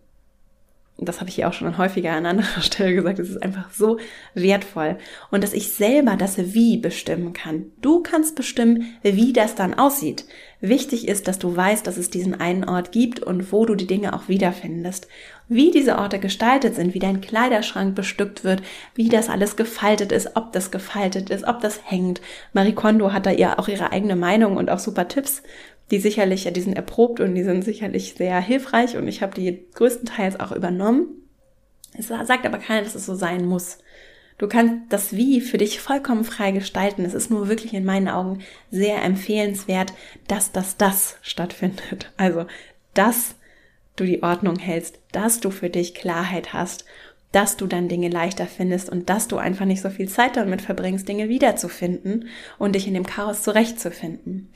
Das 0.99 1.21
habe 1.21 1.29
ich 1.29 1.37
hier 1.37 1.49
auch 1.49 1.53
schon 1.53 1.77
häufiger 1.77 2.13
an 2.13 2.25
anderer 2.25 2.61
Stelle 2.63 2.95
gesagt, 2.95 3.19
es 3.19 3.29
ist 3.29 3.43
einfach 3.43 3.71
so 3.71 3.99
wertvoll. 4.35 4.97
Und 5.31 5.45
dass 5.45 5.53
ich 5.53 5.73
selber 5.73 6.17
das 6.17 6.39
Wie 6.55 6.79
bestimmen 6.79 7.35
kann. 7.35 7.67
Du 7.83 8.03
kannst 8.03 8.35
bestimmen, 8.35 8.97
wie 9.03 9.33
das 9.33 9.55
dann 9.55 9.75
aussieht. 9.75 10.25
Wichtig 10.61 11.07
ist, 11.07 11.29
dass 11.29 11.39
du 11.39 11.55
weißt, 11.55 11.87
dass 11.87 11.99
es 11.99 12.09
diesen 12.09 12.41
einen 12.41 12.65
Ort 12.65 12.91
gibt 12.91 13.21
und 13.21 13.53
wo 13.53 13.67
du 13.67 13.75
die 13.75 13.87
Dinge 13.87 14.15
auch 14.15 14.29
wiederfindest. 14.29 15.07
Wie 15.49 15.71
diese 15.71 15.99
Orte 15.99 16.19
gestaltet 16.19 16.75
sind, 16.75 16.95
wie 16.95 16.99
dein 16.99 17.21
Kleiderschrank 17.21 17.95
bestückt 17.95 18.43
wird, 18.43 18.63
wie 18.95 19.11
das 19.11 19.29
alles 19.29 19.57
gefaltet 19.57 20.13
ist, 20.13 20.35
ob 20.35 20.53
das 20.53 20.71
gefaltet 20.71 21.29
ist, 21.29 21.47
ob 21.47 21.61
das 21.61 21.81
hängt. 21.85 22.23
Marie 22.55 22.73
Kondo 22.73 23.13
hat 23.13 23.27
da 23.27 23.31
ihr 23.31 23.59
auch 23.59 23.69
ihre 23.69 23.93
eigene 23.93 24.17
Meinung 24.17 24.57
und 24.57 24.71
auch 24.71 24.79
super 24.79 25.09
Tipps 25.09 25.43
die 25.91 25.99
sicherlich, 25.99 26.51
die 26.53 26.61
sind 26.61 26.75
erprobt 26.75 27.21
und 27.21 27.35
die 27.35 27.45
sind 27.45 27.65
sicherlich 27.65 28.15
sehr 28.15 28.41
hilfreich 28.41 28.97
und 28.97 29.07
ich 29.07 29.23
habe 29.23 29.35
die 29.35 29.67
größtenteils 29.75 30.41
auch 30.41 30.53
übernommen. 30.53 31.09
Es 31.97 32.09
sagt 32.09 32.45
aber 32.45 32.59
keiner, 32.59 32.83
dass 32.83 32.95
es 32.95 33.07
so 33.07 33.15
sein 33.15 33.47
muss. 33.47 33.79
Du 34.39 34.49
kannst 34.49 34.75
das 34.91 35.17
Wie 35.17 35.41
für 35.41 35.57
dich 35.57 35.81
vollkommen 35.81 36.25
frei 36.25 36.51
gestalten. 36.51 37.05
Es 37.05 37.15
ist 37.15 37.31
nur 37.31 37.49
wirklich 37.49 37.73
in 37.73 37.87
meinen 37.87 38.09
Augen 38.09 38.41
sehr 38.71 39.03
empfehlenswert, 39.03 39.95
dass 40.29 40.53
das 40.53 40.77
das 40.77 41.17
stattfindet. 41.23 42.13
Also, 42.19 42.47
dass 42.93 43.37
du 43.95 44.05
die 44.05 44.23
Ordnung 44.23 44.59
hältst, 44.59 44.99
dass 45.13 45.41
du 45.41 45.51
für 45.51 45.71
dich 45.71 45.95
Klarheit 45.95 46.53
hast, 46.53 46.85
dass 47.33 47.57
du 47.57 47.67
dann 47.67 47.89
Dinge 47.89 48.09
leichter 48.09 48.47
findest 48.47 48.91
und 48.91 49.09
dass 49.09 49.27
du 49.29 49.37
einfach 49.37 49.65
nicht 49.65 49.83
so 49.83 49.91
viel 49.91 50.09
Zeit 50.09 50.37
damit 50.37 50.63
verbringst, 50.63 51.09
Dinge 51.09 51.29
wiederzufinden 51.29 52.29
und 52.59 52.75
dich 52.75 52.87
in 52.87 52.95
dem 52.95 53.07
Chaos 53.07 53.43
zurechtzufinden. 53.43 54.51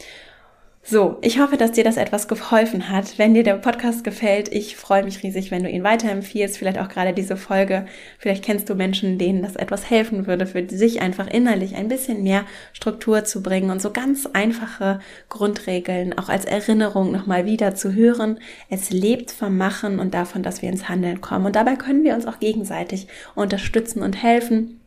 So, 0.83 1.19
ich 1.21 1.39
hoffe, 1.39 1.59
dass 1.59 1.73
dir 1.73 1.85
das 1.85 1.99
etwas 1.99 2.27
geholfen 2.27 2.89
hat. 2.89 3.19
Wenn 3.19 3.35
dir 3.35 3.43
der 3.43 3.55
Podcast 3.55 4.03
gefällt, 4.03 4.51
ich 4.51 4.77
freue 4.77 5.05
mich 5.05 5.23
riesig, 5.23 5.51
wenn 5.51 5.63
du 5.63 5.69
ihn 5.69 5.85
weiterempfiehlst, 5.85 6.57
vielleicht 6.57 6.79
auch 6.79 6.89
gerade 6.89 7.13
diese 7.13 7.37
Folge. 7.37 7.85
Vielleicht 8.19 8.43
kennst 8.43 8.69
du 8.69 8.75
Menschen, 8.75 9.19
denen 9.19 9.43
das 9.43 9.57
etwas 9.57 9.91
helfen 9.91 10.27
würde, 10.27 10.47
für 10.47 10.67
sich 10.69 11.03
einfach 11.03 11.27
innerlich 11.27 11.77
ein 11.77 11.89
bisschen 11.89 12.23
mehr 12.23 12.45
Struktur 12.73 13.25
zu 13.25 13.43
bringen 13.43 13.71
und 13.71 13.83
so 13.83 13.91
ganz 13.93 14.27
einfache 14.33 15.01
Grundregeln 15.29 16.19
auch 16.19 16.31
als 16.31 16.47
Erinnerung 16.47 17.13
nochmal 17.13 17.45
wieder 17.45 17.75
zu 17.75 17.95
hören. 17.95 18.41
Es 18.71 18.91
lebt 18.91 19.31
vom 19.31 19.59
Machen 19.59 20.01
und 20.01 20.15
davon, 20.15 20.43
dass 20.43 20.63
wir 20.63 20.71
ins 20.71 20.89
Handeln 20.89 21.21
kommen. 21.21 21.45
Und 21.45 21.57
dabei 21.57 21.77
können 21.77 22.05
wir 22.05 22.15
uns 22.15 22.27
auch 22.27 22.41
gegenseitig 22.41 23.07
unterstützen 23.35 24.03
und 24.03 24.21
helfen. 24.21 24.81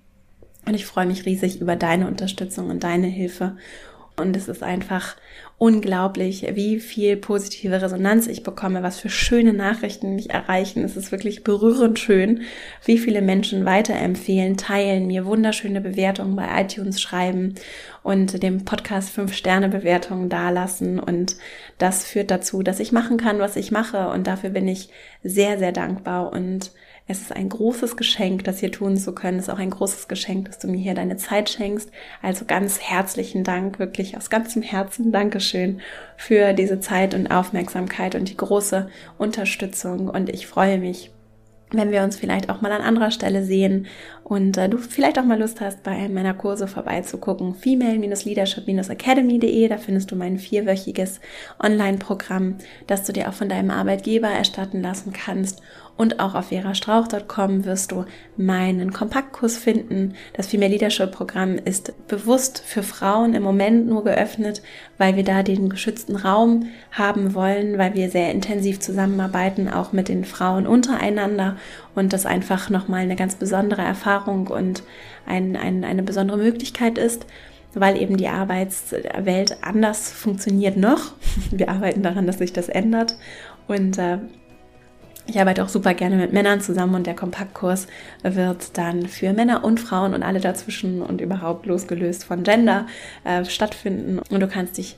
Und 0.66 0.74
ich 0.74 0.86
freue 0.86 1.06
mich 1.06 1.26
riesig 1.26 1.62
über 1.62 1.76
deine 1.76 2.08
Unterstützung 2.08 2.70
und 2.70 2.84
deine 2.84 3.08
Hilfe. 3.08 3.58
Und 4.16 4.38
es 4.38 4.48
ist 4.48 4.62
einfach 4.62 5.16
unglaublich, 5.58 6.46
wie 6.54 6.80
viel 6.80 7.18
positive 7.18 7.82
Resonanz 7.82 8.28
ich 8.28 8.44
bekomme, 8.44 8.84
was 8.84 9.00
für 9.00 9.10
schöne 9.10 9.54
Nachrichten 9.54 10.16
mich 10.16 10.30
erreichen. 10.30 10.84
Es 10.84 10.96
ist 10.96 11.12
wirklich 11.12 11.44
berührend 11.44 11.98
schön, 11.98 12.42
wie 12.86 13.00
viele 13.00 13.22
Menschen 13.22 13.66
weiterempfehlen, 13.66 14.58
teilen, 14.58 15.08
mir 15.08 15.26
wunderschöne 15.26 15.82
Bewertungen 15.82 16.36
bei 16.36 16.62
iTunes 16.62 17.02
schreiben 17.02 17.56
und 18.04 18.44
dem 18.44 18.66
Podcast 18.66 19.10
fünf 19.10 19.34
Sterne 19.34 19.70
Bewertungen 19.70 20.30
dalassen. 20.30 21.00
Und 21.00 21.38
das 21.80 22.06
führt 22.06 22.30
dazu, 22.30 22.62
dass 22.62 22.80
ich 22.80 22.92
machen 22.92 23.18
kann, 23.18 23.40
was 23.40 23.56
ich 23.56 23.72
mache. 23.72 24.10
Und 24.10 24.28
dafür 24.28 24.52
bin 24.52 24.68
ich 24.68 24.90
sehr, 25.24 25.58
sehr 25.58 25.72
dankbar 25.72 26.32
und 26.34 26.72
es 27.06 27.22
ist 27.22 27.36
ein 27.36 27.50
großes 27.50 27.98
Geschenk, 27.98 28.46
das 28.46 28.60
hier 28.60 28.72
tun 28.72 28.96
zu 28.96 29.14
können. 29.14 29.38
Es 29.38 29.48
ist 29.48 29.54
auch 29.54 29.60
ein 29.60 29.72
großes 29.72 30.08
Geschenk, 30.08 30.46
dass 30.46 30.60
du 30.60 30.68
mir 30.68 30.78
hier 30.78 30.94
deine 30.94 31.18
Zeit 31.18 31.50
schenkst. 31.50 31.92
Also 32.22 32.46
ganz 32.46 32.80
herzlichen 32.80 33.44
Dank, 33.44 33.78
wirklich 33.78 34.16
aus 34.16 34.30
ganzem 34.30 34.62
Herzen 34.62 35.12
Dankeschön 35.12 35.82
für 36.16 36.54
diese 36.54 36.80
Zeit 36.80 37.14
und 37.14 37.28
Aufmerksamkeit 37.28 38.16
und 38.16 38.30
die 38.30 38.38
große 38.38 38.90
Unterstützung. 39.18 40.08
Und 40.08 40.30
ich 40.30 40.48
freue 40.48 40.78
mich 40.78 41.12
wenn 41.74 41.92
wir 41.92 42.04
uns 42.04 42.16
vielleicht 42.16 42.50
auch 42.50 42.62
mal 42.62 42.72
an 42.72 42.82
anderer 42.82 43.12
Stelle 43.12 43.44
sehen 43.44 43.88
und 44.24 44.58
äh, 44.58 44.70
du 44.70 44.78
vielleicht 44.78 45.20
auch 45.20 45.26
mal 45.26 45.38
Lust 45.40 45.60
hast, 45.60 45.84
bei 45.84 45.92
einem 45.92 46.14
meiner 46.14 46.34
Kurse 46.34 46.68
vorbeizugucken, 46.68 47.56
female-leadership-academy.de, 47.56 49.68
da 49.68 49.78
findest 49.78 50.12
du 50.12 50.16
mein 50.16 50.38
vierwöchiges 50.38 51.20
Online-Programm, 51.62 52.56
das 52.88 53.04
du 53.06 53.14
dir 53.14 53.28
auch 53.28 53.34
von 53.34 53.50
deinem 53.50 53.72
Arbeitgeber 53.72 54.30
erstatten 54.30 54.82
lassen 54.82 55.12
kannst 55.14 55.62
und 55.96 56.20
auch 56.20 56.34
auf 56.34 56.48
verastrauch.com 56.48 57.66
wirst 57.66 57.92
du 57.92 58.06
meinen 58.36 58.94
Kompaktkurs 58.94 59.58
finden. 59.58 60.16
Das 60.34 60.48
Female 60.48 60.72
Leadership 60.72 61.12
Programm 61.12 61.56
ist 61.56 61.94
bewusst 62.08 62.64
für 62.66 62.82
Frauen 62.82 63.36
im 63.36 63.44
Moment 63.44 63.88
nur 63.88 64.04
geöffnet, 64.04 64.64
weil 64.98 65.16
wir 65.16 65.24
da 65.24 65.44
den 65.44 65.70
geschützten 65.70 66.16
Raum 66.16 66.68
haben 66.92 67.36
wollen, 67.36 67.78
weil 67.78 67.94
wir 67.94 68.10
sehr 68.10 68.32
intensiv 68.32 68.80
zusammenarbeiten, 68.80 69.70
auch 69.70 69.94
mit 69.94 70.10
den 70.10 70.26
Frauen 70.26 70.66
untereinander 70.66 71.58
und 71.94 72.12
das 72.12 72.26
einfach 72.26 72.72
nochmal 72.72 73.02
eine 73.02 73.16
ganz 73.16 73.36
besondere 73.36 73.84
Erfahrung 73.84 74.48
und 74.48 74.82
ein, 75.28 75.56
ein, 75.56 75.84
eine 75.84 76.04
besondere 76.04 76.38
Möglichkeit 76.38 76.98
ist 76.98 77.28
weil 77.76 78.00
eben 78.00 78.18
die 78.18 78.28
Arbeitswelt 78.28 79.58
anders 79.64 80.12
funktioniert 80.12 80.78
noch. 80.78 81.14
Wir 81.52 81.70
arbeiten 81.70 82.04
daran, 82.04 82.28
dass 82.28 82.38
sich 82.38 82.54
das 82.54 82.70
ändert. 82.70 83.16
Und 83.68 83.98
äh, 83.98 84.20
ich 85.26 85.40
arbeite 85.40 85.64
auch 85.64 85.70
super 85.70 85.94
gerne 85.94 86.18
mit 86.18 86.34
Männern 86.34 86.60
zusammen 86.60 86.96
und 86.96 87.08
der 87.08 87.16
Kompaktkurs 87.16 87.88
wird 88.24 88.78
dann 88.78 89.08
für 89.08 89.32
Männer 89.34 89.64
und 89.64 89.80
Frauen 89.80 90.14
und 90.14 90.24
alle 90.24 90.40
dazwischen 90.40 91.02
und 91.02 91.22
überhaupt 91.22 91.66
losgelöst 91.66 92.26
von 92.26 92.44
Gender 92.44 92.88
äh, 93.24 93.46
stattfinden. 93.46 94.20
Und 94.30 94.40
du 94.40 94.48
kannst 94.48 94.78
dich 94.78 94.98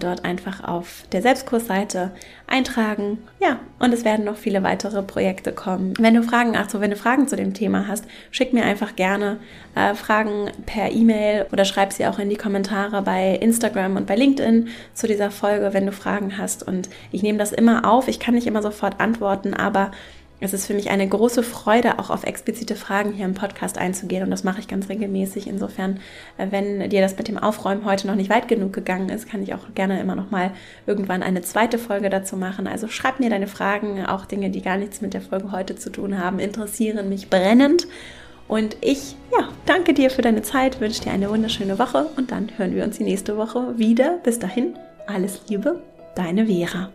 dort 0.00 0.24
einfach 0.24 0.64
auf 0.64 1.04
der 1.12 1.22
Selbstkursseite 1.22 2.12
eintragen. 2.46 3.18
Ja, 3.40 3.58
und 3.78 3.92
es 3.92 4.04
werden 4.04 4.24
noch 4.24 4.36
viele 4.36 4.62
weitere 4.62 5.02
Projekte 5.02 5.52
kommen. 5.52 5.94
Wenn 5.98 6.14
du 6.14 6.22
Fragen, 6.22 6.56
ach 6.56 6.70
so, 6.70 6.80
wenn 6.80 6.90
du 6.90 6.96
Fragen 6.96 7.28
zu 7.28 7.36
dem 7.36 7.54
Thema 7.54 7.88
hast, 7.88 8.04
schick 8.30 8.52
mir 8.52 8.64
einfach 8.64 8.96
gerne 8.96 9.38
äh, 9.74 9.94
Fragen 9.94 10.50
per 10.66 10.92
E-Mail 10.92 11.46
oder 11.52 11.64
schreib 11.64 11.92
sie 11.92 12.06
auch 12.06 12.18
in 12.18 12.30
die 12.30 12.36
Kommentare 12.36 13.02
bei 13.02 13.36
Instagram 13.36 13.96
und 13.96 14.06
bei 14.06 14.16
LinkedIn 14.16 14.68
zu 14.94 15.06
dieser 15.06 15.30
Folge, 15.30 15.72
wenn 15.72 15.86
du 15.86 15.92
Fragen 15.92 16.38
hast. 16.38 16.66
Und 16.66 16.88
ich 17.10 17.22
nehme 17.22 17.38
das 17.38 17.52
immer 17.52 17.90
auf. 17.90 18.08
Ich 18.08 18.20
kann 18.20 18.34
nicht 18.34 18.46
immer 18.46 18.62
sofort 18.62 19.00
antworten, 19.00 19.54
aber 19.54 19.90
es 20.42 20.52
ist 20.52 20.66
für 20.66 20.74
mich 20.74 20.90
eine 20.90 21.08
große 21.08 21.44
Freude, 21.44 22.00
auch 22.00 22.10
auf 22.10 22.24
explizite 22.24 22.74
Fragen 22.74 23.12
hier 23.12 23.24
im 23.24 23.34
Podcast 23.34 23.78
einzugehen 23.78 24.24
und 24.24 24.30
das 24.30 24.42
mache 24.42 24.58
ich 24.58 24.66
ganz 24.66 24.88
regelmäßig. 24.88 25.46
Insofern, 25.46 26.00
äh, 26.36 26.48
wenn 26.50 26.90
dir 26.90 27.00
das 27.00 27.16
mit 27.16 27.28
dem 27.28 27.38
Aufräumen 27.38 27.84
heute 27.84 28.08
noch 28.08 28.16
nicht 28.16 28.28
weit 28.28 28.48
genug 28.48 28.72
gegangen 28.72 29.08
ist, 29.08 29.28
kann 29.28 29.42
ich 29.42 29.54
auch 29.54 29.72
gerne 29.74 30.00
immer 30.00 30.16
noch 30.16 30.32
mal 30.32 30.50
irgendwann 30.86 31.22
eine 31.22 31.42
zweite 31.42 31.78
Folge 31.78 32.10
dazu 32.10 32.36
machen. 32.36 32.66
Also 32.66 32.88
schreib 32.88 33.20
mir 33.20 33.30
deine 33.30 33.46
Fragen, 33.46 34.04
auch 34.04 34.26
Dinge, 34.26 34.50
die 34.50 34.62
gar 34.62 34.78
nichts 34.78 35.00
mit 35.00 35.14
der 35.14 35.20
Folge 35.20 35.52
heute 35.52 35.76
zu 35.76 35.90
tun 35.90 36.18
haben, 36.18 36.40
interessieren 36.40 37.08
mich 37.08 37.30
brennend. 37.30 37.86
Und 38.48 38.76
ich, 38.80 39.14
ja, 39.32 39.48
danke 39.64 39.94
dir 39.94 40.10
für 40.10 40.22
deine 40.22 40.42
Zeit, 40.42 40.80
wünsche 40.80 41.02
dir 41.02 41.12
eine 41.12 41.30
wunderschöne 41.30 41.78
Woche 41.78 42.08
und 42.16 42.32
dann 42.32 42.50
hören 42.56 42.74
wir 42.74 42.82
uns 42.84 42.98
die 42.98 43.04
nächste 43.04 43.36
Woche 43.36 43.78
wieder. 43.78 44.18
Bis 44.24 44.40
dahin, 44.40 44.74
alles 45.06 45.42
Liebe, 45.48 45.80
deine 46.16 46.46
Vera. 46.46 46.90